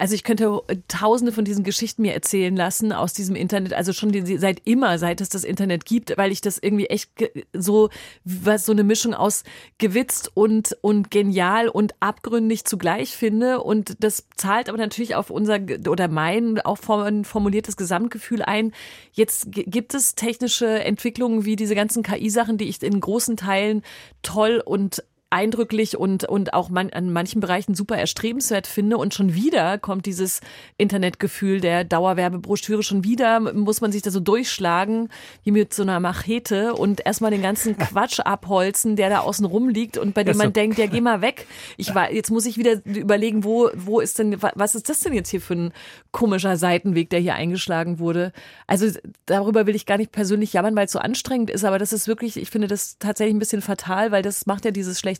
[0.00, 4.10] Also ich könnte tausende von diesen Geschichten mir erzählen lassen aus diesem Internet, also schon
[4.38, 7.12] seit immer, seit es das Internet gibt, weil ich das irgendwie echt
[7.52, 7.90] so,
[8.24, 9.44] was so eine Mischung aus
[9.78, 13.62] gewitzt und, und genial und abgründig zugleich finde.
[13.62, 18.72] Und das zahlt aber natürlich auf unser oder mein auch form- formuliertes Gesamtgefühl ein.
[19.12, 23.82] Jetzt gibt es technische Entwicklungen wie diese ganzen KI-Sachen, die ich in großen Teilen
[24.22, 28.96] toll und eindrücklich und, und auch man, an manchen Bereichen super erstrebenswert finde.
[28.98, 30.40] Und schon wieder kommt dieses
[30.76, 32.82] Internetgefühl der Dauerwerbebroschüre.
[32.82, 35.08] Schon wieder muss man sich da so durchschlagen,
[35.44, 39.68] wie mit so einer Machete und erstmal den ganzen Quatsch abholzen, der da außen rum
[39.68, 41.46] liegt und bei dem man denkt, ja, geh mal weg.
[41.76, 44.98] Ich war, jetzt muss ich wieder überlegen, wo, wo ist denn, wa- was ist das
[45.00, 45.72] denn jetzt hier für ein
[46.10, 48.32] komischer Seitenweg, der hier eingeschlagen wurde?
[48.66, 48.86] Also
[49.26, 52.08] darüber will ich gar nicht persönlich jammern, weil es so anstrengend ist, aber das ist
[52.08, 55.19] wirklich, ich finde das tatsächlich ein bisschen fatal, weil das macht ja dieses schlechte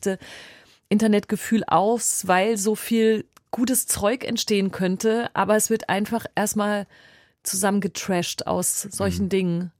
[0.89, 6.87] Internetgefühl aus, weil so viel gutes Zeug entstehen könnte, aber es wird einfach erstmal
[7.43, 9.73] zusammengetrashed aus solchen Dingen.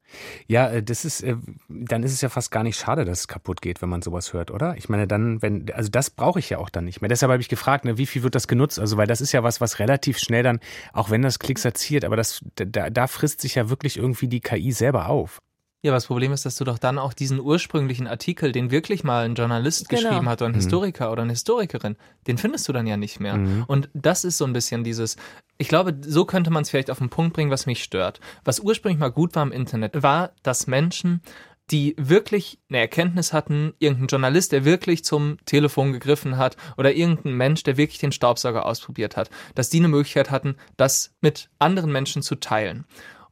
[0.49, 1.37] ja, äh, das ist, äh,
[1.69, 4.33] dann ist es ja fast gar nicht schade, dass es kaputt geht, wenn man sowas
[4.33, 4.77] hört, oder?
[4.77, 7.09] Ich meine, dann, wenn, also das brauche ich ja auch dann nicht mehr.
[7.09, 8.79] Deshalb habe ich gefragt, ne, wie viel wird das genutzt?
[8.79, 10.61] Also, weil das ist ja was, was relativ schnell dann,
[10.93, 14.41] auch wenn das Klicks erzielt, aber das, da, da frisst sich ja wirklich irgendwie die
[14.41, 15.41] KI selber auf.
[15.83, 19.03] Ja, aber das Problem ist, dass du doch dann auch diesen ursprünglichen Artikel, den wirklich
[19.03, 20.03] mal ein Journalist Genau.
[20.03, 23.65] geschrieben hat oder ein Historiker oder eine Historikerin, den findest du dann ja nicht mehr.
[23.67, 25.17] Und das ist so ein bisschen dieses,
[25.57, 28.21] ich glaube, so könnte man es vielleicht auf den Punkt bringen, was mich stört.
[28.45, 31.23] Was ursprünglich mal gut war im Internet, war, dass Menschen
[31.71, 37.35] die wirklich eine Erkenntnis hatten, irgendein Journalist, der wirklich zum Telefon gegriffen hat oder irgendein
[37.35, 41.93] Mensch, der wirklich den Staubsauger ausprobiert hat, dass die eine Möglichkeit hatten, das mit anderen
[41.93, 42.87] Menschen zu teilen.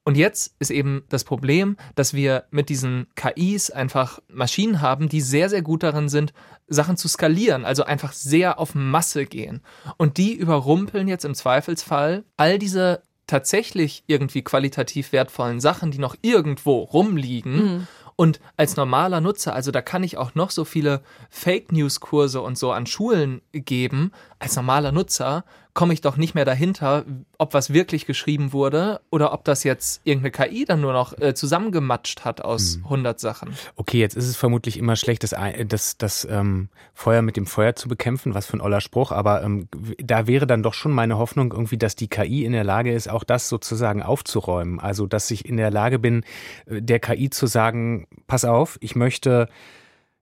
[0.09, 5.21] Und jetzt ist eben das Problem, dass wir mit diesen KIs einfach Maschinen haben, die
[5.21, 6.33] sehr, sehr gut darin sind,
[6.67, 9.61] Sachen zu skalieren, also einfach sehr auf Masse gehen.
[9.99, 16.17] Und die überrumpeln jetzt im Zweifelsfall all diese tatsächlich irgendwie qualitativ wertvollen Sachen, die noch
[16.23, 17.53] irgendwo rumliegen.
[17.53, 17.87] Mhm.
[18.17, 22.41] Und als normaler Nutzer, also da kann ich auch noch so viele Fake News Kurse
[22.41, 24.13] und so an Schulen geben.
[24.39, 25.45] Als normaler Nutzer
[25.79, 27.05] komme ich doch nicht mehr dahinter,
[27.39, 31.35] ob was wirklich geschrieben wurde oder ob das jetzt irgendeine KI dann nur noch äh,
[31.35, 32.85] zusammengematscht hat aus hm.
[32.87, 33.55] 100 Sachen.
[33.77, 35.37] Okay, jetzt ist es vermutlich immer schlecht, das,
[35.69, 39.45] das, das ähm, Feuer mit dem Feuer zu bekämpfen, was für ein oller Spruch, aber
[39.45, 39.69] ähm,
[40.03, 43.09] da wäre dann doch schon meine Hoffnung irgendwie, dass die KI in der Lage ist,
[43.09, 44.81] auch das sozusagen aufzuräumen.
[44.81, 46.25] Also, dass ich in der Lage bin,
[46.67, 49.49] äh, der KI zu sagen, pass auf, ich möchte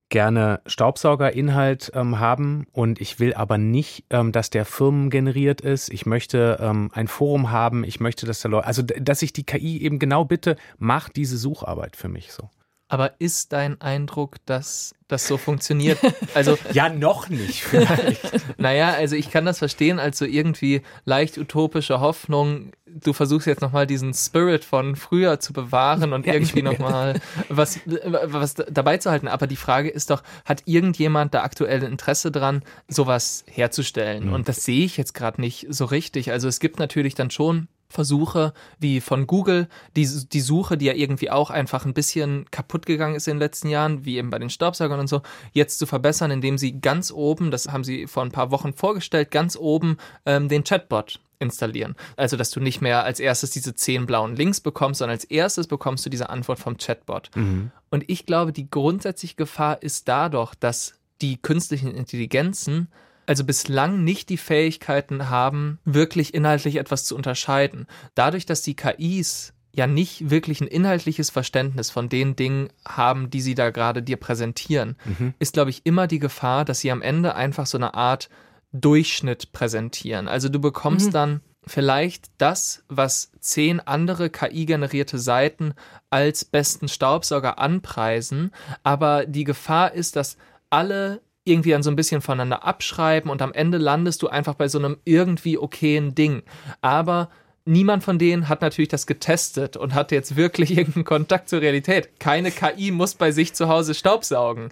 [0.09, 5.92] gerne Staubsaugerinhalt ähm, haben und ich will aber nicht, ähm, dass der firmengeneriert ist.
[5.92, 7.85] Ich möchte ähm, ein Forum haben.
[7.85, 11.37] Ich möchte, dass da Leute, also dass ich die KI eben genau bitte, mach diese
[11.37, 12.51] Sucharbeit für mich so.
[12.88, 15.99] Aber ist dein Eindruck, dass das so funktioniert?
[16.35, 17.62] Also ja, noch nicht.
[17.62, 18.20] Vielleicht.
[18.59, 22.72] naja, also ich kann das verstehen als so irgendwie leicht utopische Hoffnung.
[22.85, 27.81] Du versuchst jetzt nochmal diesen Spirit von früher zu bewahren und ja, irgendwie nochmal was,
[27.87, 29.29] was dabei zu halten.
[29.29, 34.27] Aber die Frage ist doch, hat irgendjemand da aktuell Interesse dran, sowas herzustellen?
[34.27, 34.33] Mhm.
[34.35, 36.33] Und das sehe ich jetzt gerade nicht so richtig.
[36.33, 40.94] Also es gibt natürlich dann schon Versuche wie von Google, die, die Suche, die ja
[40.94, 44.38] irgendwie auch einfach ein bisschen kaputt gegangen ist in den letzten Jahren, wie eben bei
[44.38, 45.22] den Staubsaugern und so,
[45.53, 49.31] jetzt zu verbessern, indem sie ganz oben, das haben sie vor ein paar Wochen vorgestellt,
[49.31, 51.94] ganz oben ähm, den Chatbot installieren.
[52.16, 55.66] Also, dass du nicht mehr als erstes diese zehn blauen Links bekommst, sondern als erstes
[55.66, 57.31] bekommst du diese Antwort vom Chatbot.
[57.35, 57.70] Mhm.
[57.90, 62.88] Und ich glaube, die grundsätzliche Gefahr ist dadurch, dass die künstlichen Intelligenzen
[63.27, 67.87] also bislang nicht die Fähigkeiten haben, wirklich inhaltlich etwas zu unterscheiden.
[68.15, 73.43] Dadurch, dass die KIs ja nicht wirklich ein inhaltliches Verständnis von den Dingen haben, die
[73.43, 75.35] sie da gerade dir präsentieren, mhm.
[75.39, 78.31] ist, glaube ich, immer die Gefahr, dass sie am Ende einfach so eine Art
[78.73, 80.29] Durchschnitt präsentieren.
[80.29, 81.12] Also du bekommst mhm.
[81.12, 85.75] dann vielleicht das, was zehn andere KI-generierte Seiten
[86.11, 90.37] als besten Staubsauger anpreisen, aber die Gefahr ist, dass
[90.71, 94.69] alle irgendwie dann so ein bisschen voneinander abschreiben und am Ende landest du einfach bei
[94.69, 96.43] so einem irgendwie okayen Ding.
[96.81, 97.29] Aber
[97.67, 102.19] niemand von denen hat natürlich das getestet und hat jetzt wirklich irgendeinen Kontakt zur Realität.
[102.19, 104.71] Keine KI muss bei sich zu Hause Staubsaugen.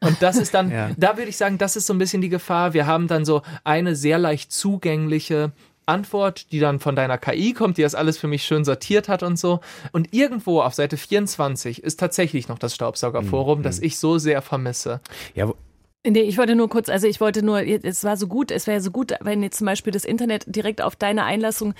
[0.00, 0.90] Und das ist dann, ja.
[0.96, 2.74] da würde ich sagen, das ist so ein bisschen die Gefahr.
[2.74, 5.52] Wir haben dann so eine sehr leicht zugängliche
[5.86, 9.22] Antwort, die dann von deiner KI kommt, die das alles für mich schön sortiert hat
[9.22, 9.60] und so.
[9.92, 13.62] Und irgendwo auf Seite 24 ist tatsächlich noch das Staubsaugerforum, mhm.
[13.62, 15.00] das ich so sehr vermisse.
[15.34, 15.52] Ja,
[16.06, 18.82] Nee, ich wollte nur kurz, also ich wollte nur, es war so gut, es wäre
[18.82, 21.72] so gut, wenn jetzt zum Beispiel das Internet direkt auf deine Einlassung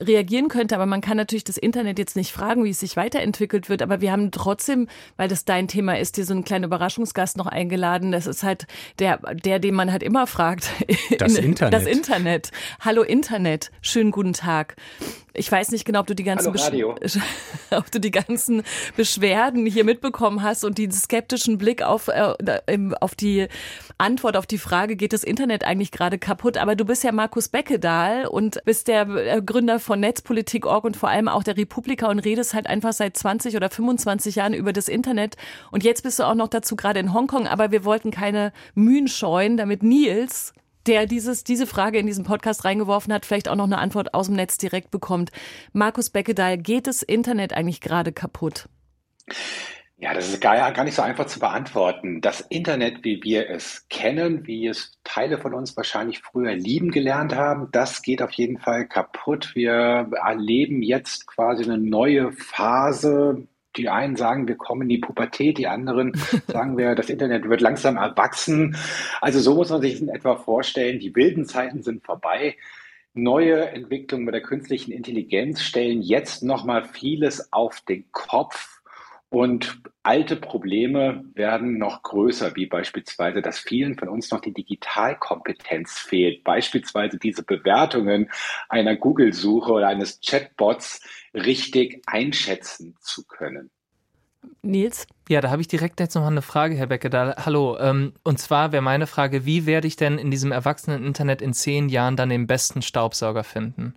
[0.00, 3.68] reagieren könnte, aber man kann natürlich das Internet jetzt nicht fragen, wie es sich weiterentwickelt
[3.68, 7.36] wird, aber wir haben trotzdem, weil das dein Thema ist, dir so einen kleinen Überraschungsgast
[7.36, 8.10] noch eingeladen.
[8.10, 8.66] Das ist halt
[8.98, 10.70] der, der, den man halt immer fragt.
[11.18, 11.72] Das Internet.
[11.72, 12.50] Das Internet.
[12.80, 14.74] Hallo Internet, schönen guten Tag.
[15.38, 16.52] Ich weiß nicht genau, ob du die ganzen,
[17.70, 18.62] ob du die ganzen
[18.96, 22.34] Beschwerden hier mitbekommen hast und den skeptischen Blick auf, äh,
[23.00, 23.48] auf die
[23.98, 26.56] Antwort auf die Frage, geht das Internet eigentlich gerade kaputt?
[26.56, 31.08] Aber du bist ja Markus Beckedahl und bist der äh, Gründer von Netzpolitik.org und vor
[31.08, 34.88] allem auch der Republika und redest halt einfach seit 20 oder 25 Jahren über das
[34.88, 35.36] Internet.
[35.70, 39.08] Und jetzt bist du auch noch dazu gerade in Hongkong, aber wir wollten keine Mühen
[39.08, 40.52] scheuen, damit Nils
[40.88, 44.26] der dieses, diese Frage in diesen Podcast reingeworfen hat, vielleicht auch noch eine Antwort aus
[44.26, 45.30] dem Netz direkt bekommt.
[45.72, 48.68] Markus Beckedahl, geht das Internet eigentlich gerade kaputt?
[50.00, 52.20] Ja, das ist gar, gar nicht so einfach zu beantworten.
[52.20, 57.34] Das Internet, wie wir es kennen, wie es Teile von uns wahrscheinlich früher lieben gelernt
[57.34, 59.50] haben, das geht auf jeden Fall kaputt.
[59.54, 65.58] Wir erleben jetzt quasi eine neue Phase die einen sagen, wir kommen in die Pubertät,
[65.58, 66.12] die anderen
[66.48, 68.76] sagen wir, das Internet wird langsam erwachsen.
[69.20, 72.56] Also so muss man sich in etwa vorstellen, die wilden Zeiten sind vorbei.
[73.14, 78.77] Neue Entwicklungen mit der künstlichen Intelligenz stellen jetzt nochmal vieles auf den Kopf.
[79.30, 85.98] Und alte Probleme werden noch größer, wie beispielsweise, dass vielen von uns noch die Digitalkompetenz
[85.98, 86.44] fehlt.
[86.44, 88.30] Beispielsweise diese Bewertungen
[88.70, 91.02] einer Google-Suche oder eines Chatbots
[91.34, 93.70] richtig einschätzen zu können.
[94.62, 95.06] Nils?
[95.28, 97.10] Ja, da habe ich direkt jetzt noch eine Frage, Herr Becke.
[97.10, 97.76] Da, hallo.
[97.78, 101.52] Ähm, und zwar wäre meine Frage, wie werde ich denn in diesem erwachsenen Internet in
[101.52, 103.94] zehn Jahren dann den besten Staubsauger finden?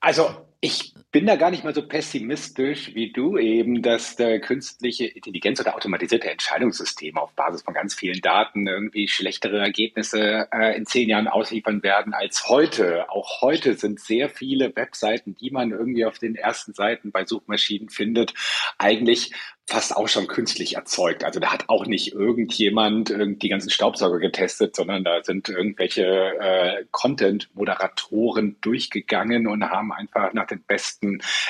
[0.00, 0.28] Also,
[0.60, 5.60] ich bin da gar nicht mal so pessimistisch wie du eben, dass der künstliche Intelligenz
[5.60, 11.08] oder automatisierte Entscheidungssysteme auf Basis von ganz vielen Daten irgendwie schlechtere Ergebnisse äh, in zehn
[11.08, 13.08] Jahren ausliefern werden als heute.
[13.10, 17.90] Auch heute sind sehr viele Webseiten, die man irgendwie auf den ersten Seiten bei Suchmaschinen
[17.90, 18.34] findet,
[18.78, 19.30] eigentlich
[19.66, 21.24] fast auch schon künstlich erzeugt.
[21.24, 26.84] Also da hat auch nicht irgendjemand die ganzen Staubsauger getestet, sondern da sind irgendwelche äh,
[26.90, 31.03] Content-Moderatoren durchgegangen und haben einfach nach den besten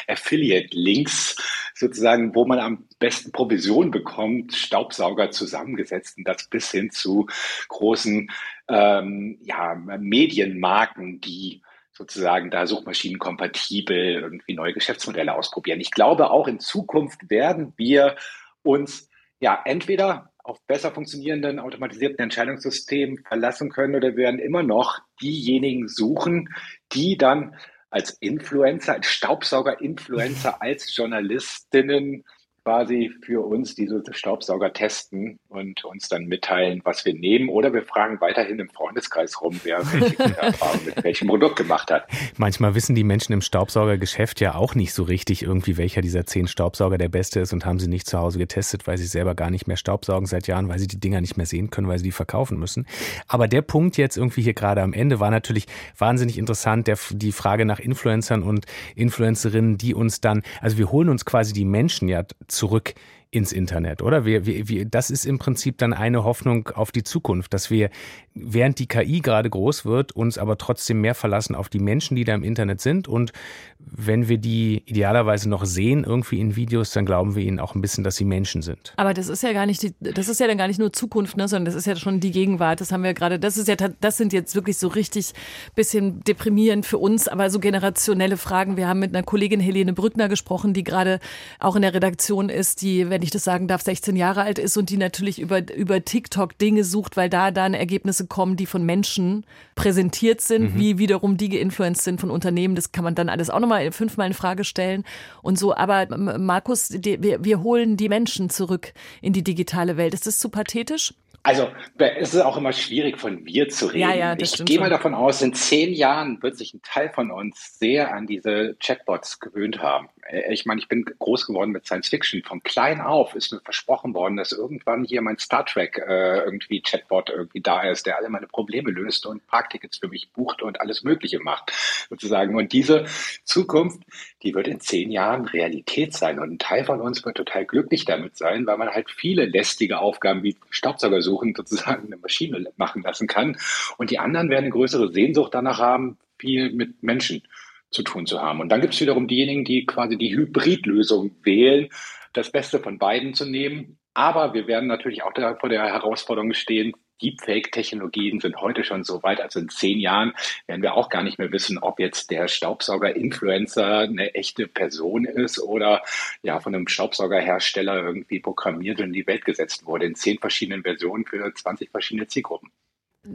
[0.07, 1.37] Affiliate-Links
[1.75, 7.27] sozusagen, wo man am besten Provision bekommt, Staubsauger zusammengesetzt und das bis hin zu
[7.69, 8.31] großen
[8.69, 11.63] ähm, ja, Medienmarken, die
[11.93, 15.81] sozusagen da suchmaschinenkompatibel irgendwie neue Geschäftsmodelle ausprobieren.
[15.81, 18.17] Ich glaube, auch in Zukunft werden wir
[18.63, 19.09] uns
[19.41, 26.51] ja entweder auf besser funktionierenden automatisierten Entscheidungssystemen verlassen können oder werden immer noch diejenigen suchen,
[26.93, 27.57] die dann
[27.95, 32.25] als Influencer, als Staubsauger-Influencer, als Journalistinnen
[32.65, 37.51] quasi für uns diese Staubsauger testen und uns dann mitteilen, was wir nehmen.
[37.51, 42.09] Oder wir fragen weiterhin im Freundeskreis rum, wer welche Erfahrung mit welchem Produkt gemacht hat.
[42.39, 46.47] Manchmal wissen die Menschen im Staubsaugergeschäft ja auch nicht so richtig irgendwie, welcher dieser zehn
[46.47, 49.51] Staubsauger der beste ist und haben sie nicht zu Hause getestet, weil sie selber gar
[49.51, 52.05] nicht mehr staubsaugen seit Jahren, weil sie die Dinger nicht mehr sehen können, weil sie
[52.05, 52.87] die verkaufen müssen.
[53.29, 55.67] Aber der Punkt jetzt irgendwie hier gerade am Ende war natürlich
[55.99, 61.11] wahnsinnig interessant, der, die Frage nach Influencern und Influencerinnen, die uns dann, also wir holen
[61.11, 62.25] uns quasi die Menschen ja
[62.55, 62.95] zurück
[63.35, 64.25] ins Internet, oder?
[64.25, 67.91] Wir, wir, wir, das ist im Prinzip dann eine Hoffnung auf die Zukunft, dass wir,
[68.35, 72.25] während die KI gerade groß wird, uns aber trotzdem mehr verlassen auf die Menschen, die
[72.25, 73.09] da im Internet sind.
[73.09, 73.33] Und
[73.79, 77.81] wenn wir die idealerweise noch sehen, irgendwie in Videos, dann glauben wir ihnen auch ein
[77.81, 78.93] bisschen, dass sie Menschen sind.
[78.97, 81.37] Aber das ist ja gar nicht die, das ist ja dann gar nicht nur Zukunft,
[81.37, 82.81] ne, sondern das ist ja schon die Gegenwart.
[82.81, 85.33] Das haben wir gerade, das ist ja, das sind jetzt wirklich so richtig
[85.75, 88.77] bisschen deprimierend für uns, aber so generationelle Fragen.
[88.77, 91.19] Wir haben mit einer Kollegin Helene Brückner gesprochen, die gerade
[91.59, 94.77] auch in der Redaktion ist, die, wenn ich das sagen darf, 16 Jahre alt ist
[94.77, 98.85] und die natürlich über, über TikTok Dinge sucht, weil da dann Ergebnisse kommen, die von
[98.85, 100.79] Menschen präsentiert sind, mhm.
[100.79, 102.75] wie wiederum die geinfluenced sind von Unternehmen.
[102.75, 105.05] Das kann man dann alles auch nochmal fünfmal in Frage stellen
[105.43, 105.75] und so.
[105.75, 110.15] Aber Markus, die, wir, wir holen die Menschen zurück in die digitale Welt.
[110.15, 111.15] Ist das zu pathetisch?
[111.45, 114.01] Also es ist auch immer schwierig, von wir zu reden.
[114.01, 117.31] Ja, ja, ich gehe mal davon aus, in zehn Jahren wird sich ein Teil von
[117.31, 120.09] uns sehr an diese Chatbots gewöhnt haben.
[120.27, 122.43] Äh, ich meine, ich bin groß geworden mit Science Fiction.
[122.43, 126.81] Von klein auf ist mir versprochen worden, dass irgendwann hier mein Star Trek äh, irgendwie
[126.81, 130.81] Chatbot irgendwie da ist, der alle meine Probleme löst und Parktickets für mich bucht und
[130.81, 131.73] alles Mögliche macht,
[132.09, 132.57] sozusagen.
[132.57, 133.05] Und diese
[133.45, 134.01] Zukunft,
[134.43, 136.39] die wird in zehn Jahren Realität sein.
[136.39, 139.99] Und ein Teil von uns wird total glücklich damit sein, weil man halt viele lästige
[139.99, 143.57] Aufgaben wie Staubsauger suchen sozusagen eine Maschine machen lassen kann.
[143.99, 147.43] Und die anderen werden eine größere Sehnsucht danach haben, viel mit Menschen
[147.91, 148.61] zu tun zu haben.
[148.61, 151.89] Und dann gibt es wiederum diejenigen, die quasi die Hybridlösung wählen,
[152.33, 153.99] das Beste von beiden zu nehmen.
[154.15, 159.41] Aber wir werden natürlich auch vor der Herausforderung stehen, Deepfake-Technologien sind heute schon so weit,
[159.41, 160.35] also in zehn Jahren
[160.67, 165.61] werden wir auch gar nicht mehr wissen, ob jetzt der Staubsauger-Influencer eine echte Person ist
[165.61, 166.03] oder
[166.43, 170.83] ja von einem Staubsaugerhersteller irgendwie programmiert und in die Welt gesetzt wurde in zehn verschiedenen
[170.83, 172.71] Versionen für 20 verschiedene Zielgruppen.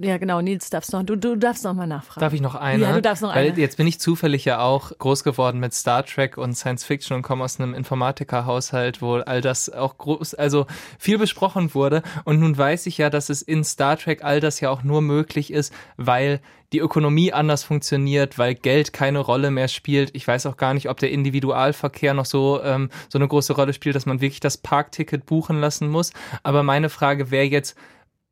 [0.02, 0.39] Ja, genau.
[0.41, 2.19] Nils, darfst noch, du, du darfst noch mal nachfragen.
[2.19, 2.84] Darf ich noch eine?
[2.84, 3.60] Ja, du darfst noch Weil eine.
[3.60, 7.23] Jetzt bin ich zufällig ja auch groß geworden mit Star Trek und Science Fiction und
[7.23, 10.67] komme aus einem Informatikerhaushalt, wo all das auch groß, also
[10.99, 12.04] viel besprochen wurde.
[12.23, 15.02] Und nun weiß ich ja, dass es in Star Trek all das ja auch nur
[15.02, 16.39] möglich ist, weil
[16.71, 20.15] die Ökonomie anders funktioniert, weil Geld keine Rolle mehr spielt.
[20.15, 23.73] Ich weiß auch gar nicht, ob der Individualverkehr noch so, ähm, so eine große Rolle
[23.73, 26.13] spielt, dass man wirklich das Parkticket buchen lassen muss.
[26.43, 27.75] Aber meine Frage wäre jetzt,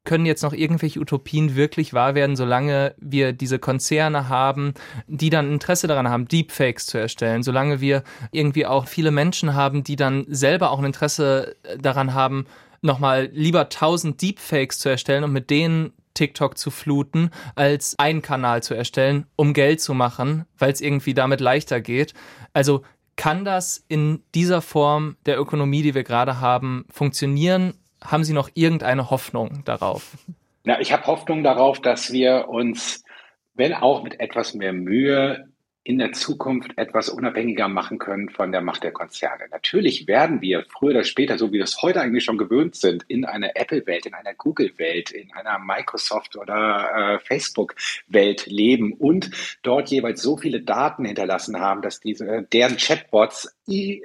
[0.07, 4.73] können jetzt noch irgendwelche Utopien wirklich wahr werden, solange wir diese Konzerne haben,
[5.07, 9.83] die dann Interesse daran haben, Deepfakes zu erstellen, solange wir irgendwie auch viele Menschen haben,
[9.83, 12.45] die dann selber auch ein Interesse daran haben,
[12.81, 18.63] nochmal lieber 1000 Deepfakes zu erstellen und mit denen TikTok zu fluten, als einen Kanal
[18.63, 22.13] zu erstellen, um Geld zu machen, weil es irgendwie damit leichter geht.
[22.53, 22.83] Also
[23.17, 27.73] kann das in dieser Form der Ökonomie, die wir gerade haben, funktionieren?
[28.03, 30.17] Haben Sie noch irgendeine Hoffnung darauf?
[30.65, 33.03] Ja, ich habe Hoffnung darauf, dass wir uns,
[33.53, 35.47] wenn auch mit etwas mehr Mühe,
[35.87, 39.45] in der Zukunft etwas unabhängiger machen können von der Macht der Konzerne.
[39.51, 43.05] Natürlich werden wir früher oder später, so wie wir es heute eigentlich schon gewöhnt sind,
[43.07, 49.31] in einer Apple-Welt, in einer Google-Welt, in einer Microsoft- oder äh, Facebook-Welt leben und
[49.63, 54.01] dort jeweils so viele Daten hinterlassen haben, dass diese deren Chatbots äh,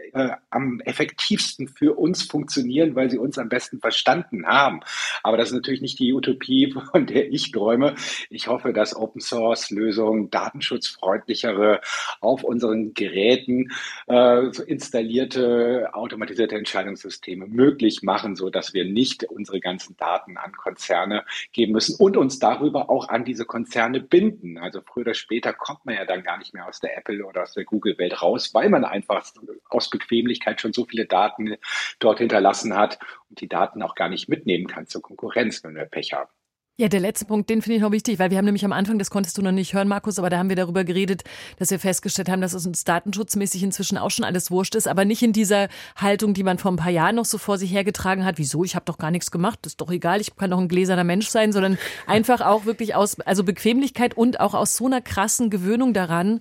[0.51, 4.81] am effektivsten für uns funktionieren, weil sie uns am besten verstanden haben.
[5.23, 7.95] Aber das ist natürlich nicht die Utopie, von der ich träume.
[8.31, 11.81] Ich hoffe, dass Open Source Lösungen, datenschutzfreundlichere äh,
[12.21, 13.73] auf unseren Geräten
[14.09, 21.25] äh, installierte automatisierte Entscheidungssysteme möglich machen, so dass wir nicht unsere ganzen Daten an Konzerne
[21.53, 24.59] geben müssen und uns darüber auch an diese Konzerne binden.
[24.59, 27.43] Also früher oder später kommt man ja dann gar nicht mehr aus der Apple oder
[27.43, 29.25] aus der Google-Welt raus, weil man einfach
[29.69, 31.57] aus Bequemlichkeit schon so viele Daten
[31.99, 35.85] dort hinterlassen hat und die Daten auch gar nicht mitnehmen kann zur Konkurrenz, wenn wir
[35.85, 36.31] Pech haben.
[36.79, 38.99] Ja, der letzte Punkt, den finde ich noch wichtig, weil wir haben nämlich am Anfang,
[38.99, 41.23] das konntest du noch nicht hören, Markus, aber da haben wir darüber geredet,
[41.59, 45.05] dass wir festgestellt haben, dass es uns datenschutzmäßig inzwischen auch schon alles wurscht ist, aber
[45.05, 48.25] nicht in dieser Haltung, die man vor ein paar Jahren noch so vor sich hergetragen
[48.25, 48.39] hat.
[48.39, 48.65] Wieso?
[48.65, 51.05] Ich habe doch gar nichts gemacht, das ist doch egal, ich kann doch ein gläserner
[51.05, 55.51] Mensch sein, sondern einfach auch wirklich aus, also Bequemlichkeit und auch aus so einer krassen
[55.51, 56.41] Gewöhnung daran,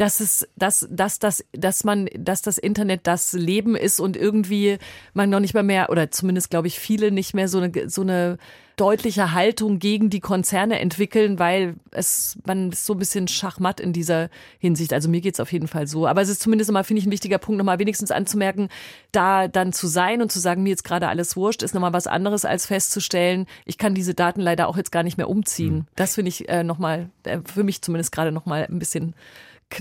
[0.00, 4.78] dass es, dass, dass, dass, dass man, dass das Internet das Leben ist und irgendwie
[5.12, 8.00] man noch nicht mal mehr, oder zumindest glaube ich viele nicht mehr so eine, so
[8.00, 8.38] eine
[8.76, 13.92] deutliche Haltung gegen die Konzerne entwickeln, weil es man ist so ein bisschen schachmatt in
[13.92, 14.94] dieser Hinsicht.
[14.94, 16.06] Also mir geht's auf jeden Fall so.
[16.06, 18.70] Aber es ist zumindest immer, finde ich, ein wichtiger Punkt, nochmal wenigstens anzumerken,
[19.12, 22.06] da dann zu sein und zu sagen, mir jetzt gerade alles wurscht, ist nochmal was
[22.06, 25.74] anderes, als festzustellen, ich kann diese Daten leider auch jetzt gar nicht mehr umziehen.
[25.74, 25.86] Mhm.
[25.96, 29.12] Das finde ich äh, nochmal, äh, für mich zumindest gerade nochmal ein bisschen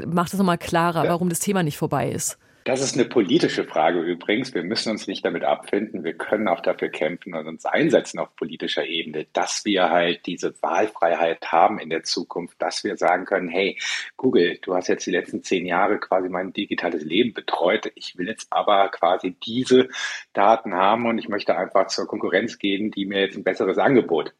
[0.05, 2.37] macht es nochmal klarer, warum das Thema nicht vorbei ist.
[2.65, 4.53] Das ist eine politische Frage übrigens.
[4.53, 6.03] Wir müssen uns nicht damit abfinden.
[6.03, 10.53] Wir können auch dafür kämpfen und uns einsetzen auf politischer Ebene, dass wir halt diese
[10.61, 13.79] Wahlfreiheit haben in der Zukunft, dass wir sagen können, hey,
[14.17, 17.91] Google, du hast jetzt die letzten zehn Jahre quasi mein digitales Leben betreut.
[17.95, 19.87] Ich will jetzt aber quasi diese
[20.33, 24.33] Daten haben und ich möchte einfach zur Konkurrenz gehen, die mir jetzt ein besseres Angebot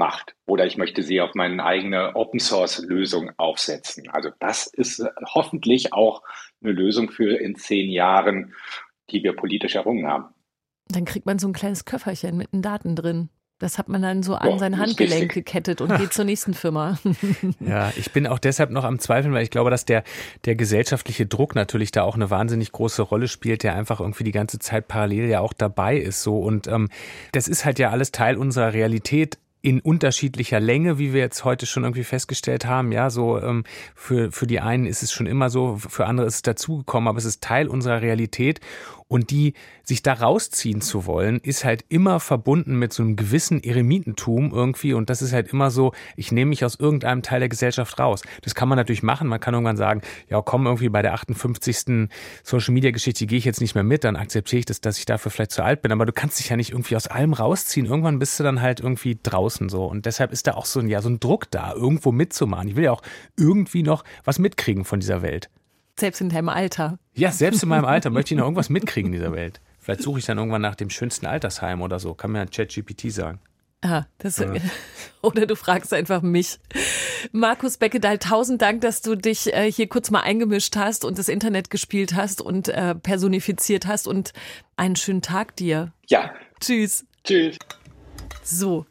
[0.00, 0.34] macht.
[0.46, 4.08] Oder ich möchte sie auf meine eigene Open Source Lösung aufsetzen.
[4.08, 6.22] Also das ist hoffentlich auch
[6.62, 8.54] eine Lösung für in zehn Jahren,
[9.10, 10.34] die wir politisch errungen haben.
[10.88, 13.28] Dann kriegt man so ein kleines Köfferchen mit den Daten drin.
[13.60, 16.98] Das hat man dann so an Boah, sein Handgelenk gekettet und geht zur nächsten Firma.
[17.60, 20.02] Ja, ich bin auch deshalb noch am Zweifeln, weil ich glaube, dass der,
[20.46, 24.32] der gesellschaftliche Druck natürlich da auch eine wahnsinnig große Rolle spielt, der einfach irgendwie die
[24.32, 26.22] ganze Zeit parallel ja auch dabei ist.
[26.22, 26.88] So und ähm,
[27.32, 31.66] das ist halt ja alles Teil unserer Realität in unterschiedlicher Länge, wie wir jetzt heute
[31.66, 32.92] schon irgendwie festgestellt haben.
[32.92, 36.36] Ja, so ähm, für, für die einen ist es schon immer so, für andere ist
[36.36, 38.60] es dazugekommen, aber es ist Teil unserer Realität.
[39.10, 43.60] Und die sich da rausziehen zu wollen, ist halt immer verbunden mit so einem gewissen
[43.60, 44.94] Eremitentum irgendwie.
[44.94, 48.22] Und das ist halt immer so, ich nehme mich aus irgendeinem Teil der Gesellschaft raus.
[48.42, 49.26] Das kann man natürlich machen.
[49.26, 52.08] Man kann irgendwann sagen, ja, komm, irgendwie bei der 58.
[52.44, 55.06] Social Media Geschichte gehe ich jetzt nicht mehr mit, dann akzeptiere ich das, dass ich
[55.06, 55.90] dafür vielleicht zu alt bin.
[55.90, 57.86] Aber du kannst dich ja nicht irgendwie aus allem rausziehen.
[57.86, 59.86] Irgendwann bist du dann halt irgendwie draußen so.
[59.86, 62.68] Und deshalb ist da auch so ein, ja, so ein Druck da, irgendwo mitzumachen.
[62.68, 63.02] Ich will ja auch
[63.36, 65.50] irgendwie noch was mitkriegen von dieser Welt.
[66.00, 66.98] Selbst in deinem Alter.
[67.14, 69.60] Ja, selbst in meinem Alter möchte ich noch irgendwas mitkriegen in dieser Welt.
[69.78, 72.14] Vielleicht suche ich dann irgendwann nach dem schönsten Altersheim oder so.
[72.14, 73.40] Kann mir ChatGPT sagen.
[73.82, 74.52] Ah, das, ja.
[75.22, 76.58] Oder du fragst einfach mich.
[77.32, 81.28] Markus Beckedahl, tausend Dank, dass du dich äh, hier kurz mal eingemischt hast und das
[81.28, 84.34] Internet gespielt hast und äh, personifiziert hast und
[84.76, 85.92] einen schönen Tag dir.
[86.08, 86.34] Ja.
[86.60, 87.06] Tschüss.
[87.24, 87.56] Tschüss.
[88.42, 88.84] So,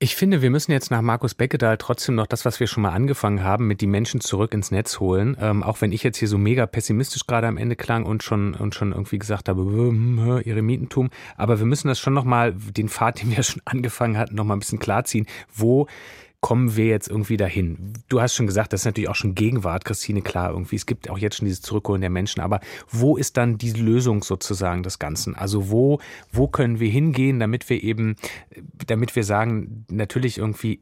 [0.00, 2.92] ich finde, wir müssen jetzt nach Markus Beckedahl trotzdem noch das, was wir schon mal
[2.92, 5.36] angefangen haben, mit die Menschen zurück ins Netz holen.
[5.40, 8.54] Ähm, auch wenn ich jetzt hier so mega pessimistisch gerade am Ende klang und schon,
[8.54, 9.60] und schon irgendwie gesagt habe,
[10.44, 11.10] ihre Mietentum.
[11.36, 14.44] Aber wir müssen das schon noch mal, den Pfad, den wir schon angefangen hatten, noch
[14.44, 15.26] mal ein bisschen klarziehen.
[15.52, 15.88] Wo
[16.40, 17.94] kommen wir jetzt irgendwie dahin?
[18.08, 20.76] Du hast schon gesagt, das ist natürlich auch schon Gegenwart, Christine, klar, irgendwie.
[20.76, 24.22] Es gibt auch jetzt schon dieses Zurückholen der Menschen, aber wo ist dann die Lösung
[24.22, 25.34] sozusagen des Ganzen?
[25.34, 26.00] Also wo,
[26.32, 28.16] wo können wir hingehen, damit wir eben,
[28.86, 30.80] damit wir sagen, natürlich irgendwie,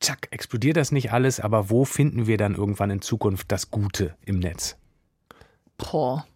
[0.00, 4.16] zack, explodiert das nicht alles, aber wo finden wir dann irgendwann in Zukunft das Gute
[4.24, 4.76] im Netz?
[5.76, 6.26] Boah.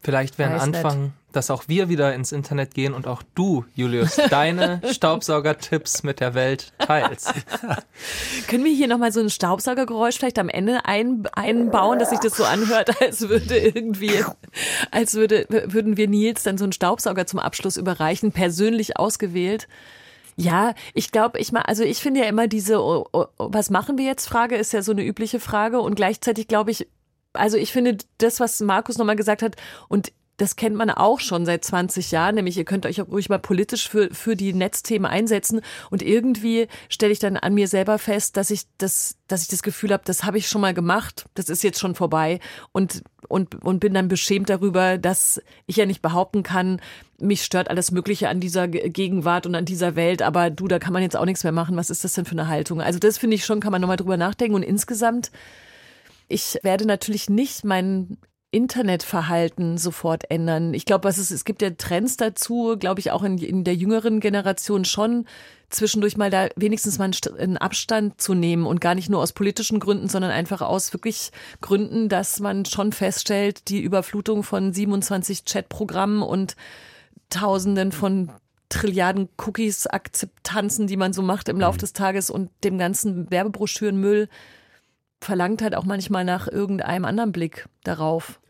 [0.00, 1.12] Vielleicht wäre ein Anfang, nicht.
[1.38, 6.34] Dass auch wir wieder ins Internet gehen und auch du, Julius, deine Staubsauger-Tipps mit der
[6.34, 7.32] Welt teilst.
[8.48, 12.36] Können wir hier nochmal so ein Staubsaugergeräusch vielleicht am Ende ein, einbauen, dass sich das
[12.36, 14.24] so anhört, als würde irgendwie,
[14.90, 19.68] als würde, würden wir Nils dann so einen Staubsauger zum Abschluss überreichen, persönlich ausgewählt?
[20.34, 23.96] Ja, ich glaube, ich mal, also ich finde ja immer diese, oh, oh, was machen
[23.96, 24.28] wir jetzt?
[24.28, 26.88] Frage ist ja so eine übliche Frage und gleichzeitig glaube ich,
[27.32, 29.54] also ich finde das, was Markus nochmal gesagt hat,
[29.86, 33.28] und das kennt man auch schon seit 20 Jahren, nämlich ihr könnt euch auch ruhig
[33.28, 35.60] mal politisch für, für die Netzthemen einsetzen.
[35.90, 39.62] Und irgendwie stelle ich dann an mir selber fest, dass ich das, dass ich das
[39.62, 42.38] Gefühl habe, das habe ich schon mal gemacht, das ist jetzt schon vorbei
[42.70, 46.80] und, und, und bin dann beschämt darüber, dass ich ja nicht behaupten kann,
[47.20, 50.92] mich stört alles Mögliche an dieser Gegenwart und an dieser Welt, aber du, da kann
[50.92, 51.76] man jetzt auch nichts mehr machen.
[51.76, 52.80] Was ist das denn für eine Haltung?
[52.80, 55.32] Also das finde ich schon, kann man nochmal drüber nachdenken und insgesamt
[56.28, 58.18] ich werde natürlich nicht meinen
[58.50, 60.72] Internetverhalten sofort ändern.
[60.72, 64.20] Ich glaube, es, es gibt ja Trends dazu, glaube ich, auch in, in der jüngeren
[64.20, 65.26] Generation schon,
[65.68, 69.80] zwischendurch mal da wenigstens mal einen Abstand zu nehmen und gar nicht nur aus politischen
[69.80, 71.30] Gründen, sondern einfach aus wirklich
[71.60, 76.56] Gründen, dass man schon feststellt, die Überflutung von 27 Chatprogrammen und
[77.28, 78.30] Tausenden von
[78.70, 81.80] Trilliarden Cookies, Akzeptanzen, die man so macht im Laufe mhm.
[81.80, 84.28] des Tages und dem ganzen Werbebroschürenmüll
[85.20, 88.40] verlangt halt auch manchmal nach irgendeinem anderen Blick darauf.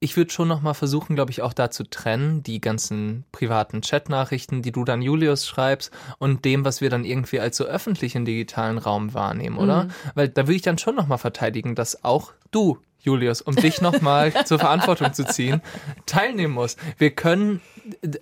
[0.00, 3.80] Ich würde schon noch mal versuchen, glaube ich, auch da zu trennen, die ganzen privaten
[3.80, 8.24] Chatnachrichten, die du dann Julius schreibst und dem, was wir dann irgendwie als so öffentlichen
[8.24, 9.84] digitalen Raum wahrnehmen, oder?
[9.84, 9.90] Mhm.
[10.14, 13.80] Weil da würde ich dann schon noch mal verteidigen, dass auch du, Julius, um dich
[13.80, 15.62] noch mal zur Verantwortung zu ziehen,
[16.06, 16.78] teilnehmen musst.
[16.96, 17.60] Wir können,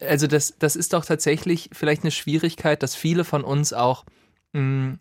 [0.01, 4.07] also das, das ist doch tatsächlich vielleicht eine Schwierigkeit, dass viele von uns auch
[4.55, 4.99] mh, mm,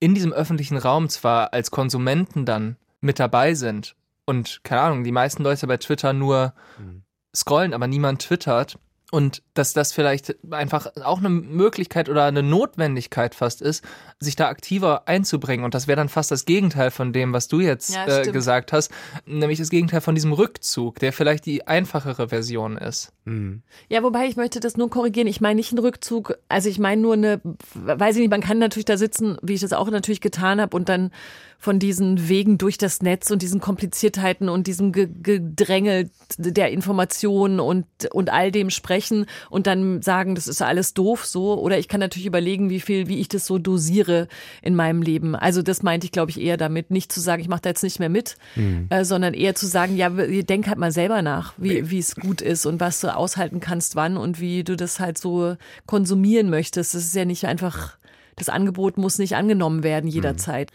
[0.00, 5.12] in diesem öffentlichen Raum zwar als Konsumenten dann mit dabei sind und keine Ahnung, die
[5.12, 7.02] meisten Leute bei Twitter nur mhm.
[7.34, 8.78] scrollen, aber niemand twittert,
[9.16, 13.82] und dass das vielleicht einfach auch eine Möglichkeit oder eine Notwendigkeit fast ist,
[14.20, 15.64] sich da aktiver einzubringen.
[15.64, 18.74] Und das wäre dann fast das Gegenteil von dem, was du jetzt ja, äh, gesagt
[18.74, 18.92] hast,
[19.24, 23.14] nämlich das Gegenteil von diesem Rückzug, der vielleicht die einfachere Version ist.
[23.24, 23.62] Mhm.
[23.88, 25.28] Ja, wobei ich möchte das nur korrigieren.
[25.28, 27.40] Ich meine nicht einen Rückzug, also ich meine nur eine,
[27.72, 30.76] weiß ich nicht, man kann natürlich da sitzen, wie ich das auch natürlich getan habe
[30.76, 31.10] und dann
[31.58, 37.86] von diesen Wegen durch das Netz und diesen Kompliziertheiten und diesem Gedränge der Informationen und,
[38.12, 41.58] und all dem sprechen und dann sagen, das ist alles doof so.
[41.60, 44.28] Oder ich kann natürlich überlegen, wie viel, wie ich das so dosiere
[44.62, 45.34] in meinem Leben.
[45.34, 47.82] Also das meinte ich, glaube ich, eher damit, nicht zu sagen, ich mache da jetzt
[47.82, 48.86] nicht mehr mit, mhm.
[48.90, 52.40] äh, sondern eher zu sagen, ja, denk halt mal selber nach, wie, wie es gut
[52.42, 56.94] ist und was du aushalten kannst, wann und wie du das halt so konsumieren möchtest.
[56.94, 57.96] Das ist ja nicht einfach
[58.36, 60.70] das Angebot muss nicht angenommen werden jederzeit.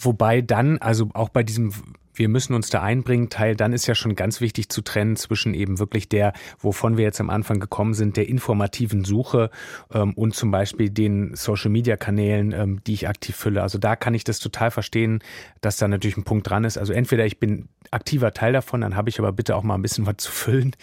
[0.00, 1.72] Wobei dann, also auch bei diesem
[2.14, 3.28] wir müssen uns da einbringen.
[3.28, 7.04] Teil dann ist ja schon ganz wichtig zu trennen zwischen eben wirklich der, wovon wir
[7.04, 9.50] jetzt am Anfang gekommen sind, der informativen Suche
[9.92, 13.62] ähm, und zum Beispiel den Social Media Kanälen, ähm, die ich aktiv fülle.
[13.62, 15.20] Also da kann ich das total verstehen,
[15.60, 16.78] dass da natürlich ein Punkt dran ist.
[16.78, 19.82] Also entweder ich bin aktiver Teil davon, dann habe ich aber bitte auch mal ein
[19.82, 20.74] bisschen was zu füllen.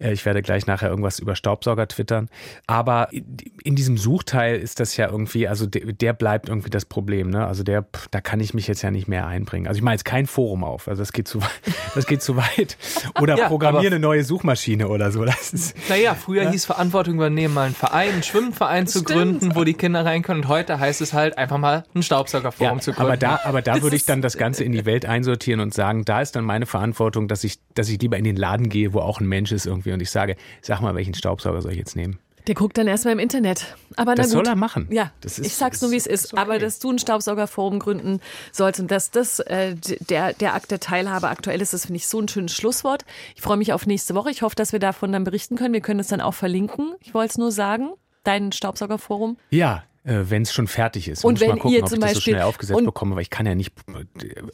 [0.00, 2.28] Äh, ich werde gleich nachher irgendwas über Staubsauger twittern.
[2.66, 7.30] Aber in diesem Suchteil ist das ja irgendwie, also der, der bleibt irgendwie das Problem.
[7.30, 7.46] Ne?
[7.46, 9.66] Also der, da kann ich mich jetzt ja nicht mehr einbringen.
[9.66, 10.88] Also ich meine jetzt kein Forum auf.
[10.88, 11.40] Also das geht zu,
[11.94, 12.76] das geht zu weit.
[13.20, 15.24] Oder ja, programmiere eine neue Suchmaschine oder so.
[15.24, 16.50] Das ist, naja, früher ja.
[16.50, 20.42] hieß Verantwortung übernehmen, mal einen Verein, einen Schwimmverein zu gründen, wo die Kinder rein können.
[20.42, 23.02] Und heute heißt es halt einfach mal ein Staubsaugerforum ja, zu gründen.
[23.02, 26.04] Aber da, aber da würde ich dann das Ganze in die Welt einsortieren und sagen,
[26.04, 29.00] da ist dann meine Verantwortung, dass ich, dass ich lieber in den Laden gehe, wo
[29.00, 31.96] auch ein Mensch ist irgendwie und ich sage, sag mal, welchen Staubsauger soll ich jetzt
[31.96, 32.18] nehmen?
[32.46, 33.76] Der guckt dann erstmal im Internet.
[33.96, 34.32] Aber das gut.
[34.32, 34.88] soll er machen.
[34.90, 36.24] Ja, ist, ich sag's nur, wie es ist.
[36.24, 36.42] ist okay.
[36.42, 38.20] Aber dass du ein Staubsaugerforum gründen
[38.50, 39.76] sollst und dass das äh,
[40.08, 43.04] der, der Akt der Teilhabe aktuell ist, das finde ich so ein schönes Schlusswort.
[43.36, 44.30] Ich freue mich auf nächste Woche.
[44.30, 45.74] Ich hoffe, dass wir davon dann berichten können.
[45.74, 46.94] Wir können es dann auch verlinken.
[47.00, 47.90] Ich wollte es nur sagen.
[48.24, 49.36] Dein Staubsaugerforum.
[49.50, 51.24] Ja, äh, wenn es schon fertig ist.
[51.24, 53.30] Und wenn mal gucken, ihr zum ob ich das so schnell aufgesetzt bekomme, weil ich
[53.30, 53.72] kann ja nicht.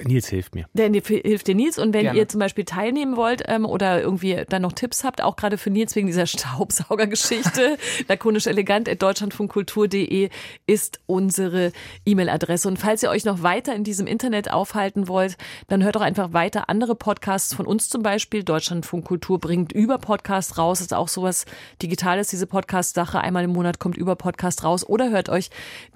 [0.05, 0.67] Nils hilft mir.
[0.75, 1.79] Der hilft dir Nils.
[1.79, 2.19] Und wenn Gerne.
[2.19, 5.71] ihr zum Beispiel teilnehmen wollt ähm, oder irgendwie dann noch Tipps habt, auch gerade für
[5.71, 7.79] Nils wegen dieser Staubsaugergeschichte,
[8.09, 10.29] lakonisch elegant at deutschlandfunkkultur.de
[10.67, 11.73] ist unsere
[12.05, 12.69] E-Mail-Adresse.
[12.69, 15.39] Und falls ihr euch noch weiter in diesem Internet aufhalten wollt,
[15.69, 18.45] dann hört doch einfach weiter andere Podcasts von uns zum Beispiel.
[18.45, 20.79] Deutschlandfunk Kultur bringt über Podcast raus.
[20.79, 21.47] Das ist auch sowas
[21.81, 23.19] Digitales, diese Podcast-Sache.
[23.21, 24.87] Einmal im Monat kommt über Podcast raus.
[24.87, 25.51] Oder hört euch euch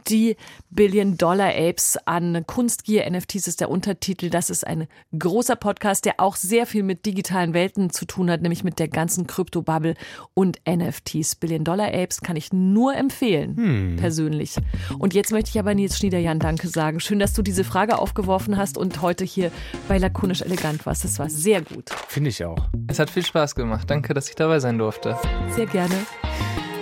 [0.09, 0.37] die
[0.71, 2.45] Billion Dollar Apes an.
[2.47, 4.31] Kunstgier NFTs ist der Untertitel.
[4.31, 8.43] Das ist ein großer Podcast, der auch sehr viel mit digitalen Welten zu tun hat,
[8.43, 9.95] nämlich mit der ganzen Krypto-Bubble
[10.35, 11.37] und NFTs.
[11.37, 13.97] Billion Dollar Apes kann ich nur empfehlen, hm.
[13.97, 14.57] persönlich.
[14.99, 17.01] Und jetzt möchte ich aber Nils Schniederjan Danke sagen.
[17.01, 19.53] Schön, dass du diese Frage aufgeworfen hast und heute hier
[19.89, 21.05] bei Lakonisch Elegant warst.
[21.05, 21.91] Das war sehr gut.
[22.09, 22.69] Finde ich auch.
[22.89, 23.91] Es hat viel Spaß gemacht.
[23.91, 25.17] Danke, dass ich dabei sein durfte.
[25.55, 25.95] Sehr gerne.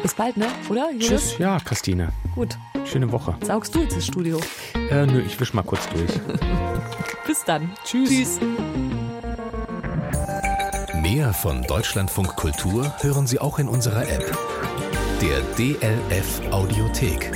[0.03, 0.47] Bis bald, ne?
[0.69, 0.91] Oder?
[0.93, 1.09] Julius?
[1.09, 1.39] Tschüss.
[1.39, 2.13] Ja, Christine.
[2.35, 2.57] Gut.
[2.85, 3.37] Schöne Woche.
[3.43, 4.41] Saugst du jetzt das Studio?
[4.91, 6.11] Äh, nö, ich wisch mal kurz durch.
[7.27, 7.71] Bis dann.
[7.85, 8.09] Tschüss.
[8.09, 8.39] Tschüss.
[11.03, 14.37] Mehr von Deutschlandfunk Kultur hören Sie auch in unserer App.
[15.21, 17.33] Der DLF Audiothek.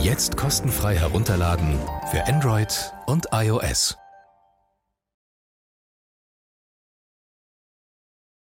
[0.00, 1.78] Jetzt kostenfrei herunterladen
[2.10, 3.96] für Android und iOS.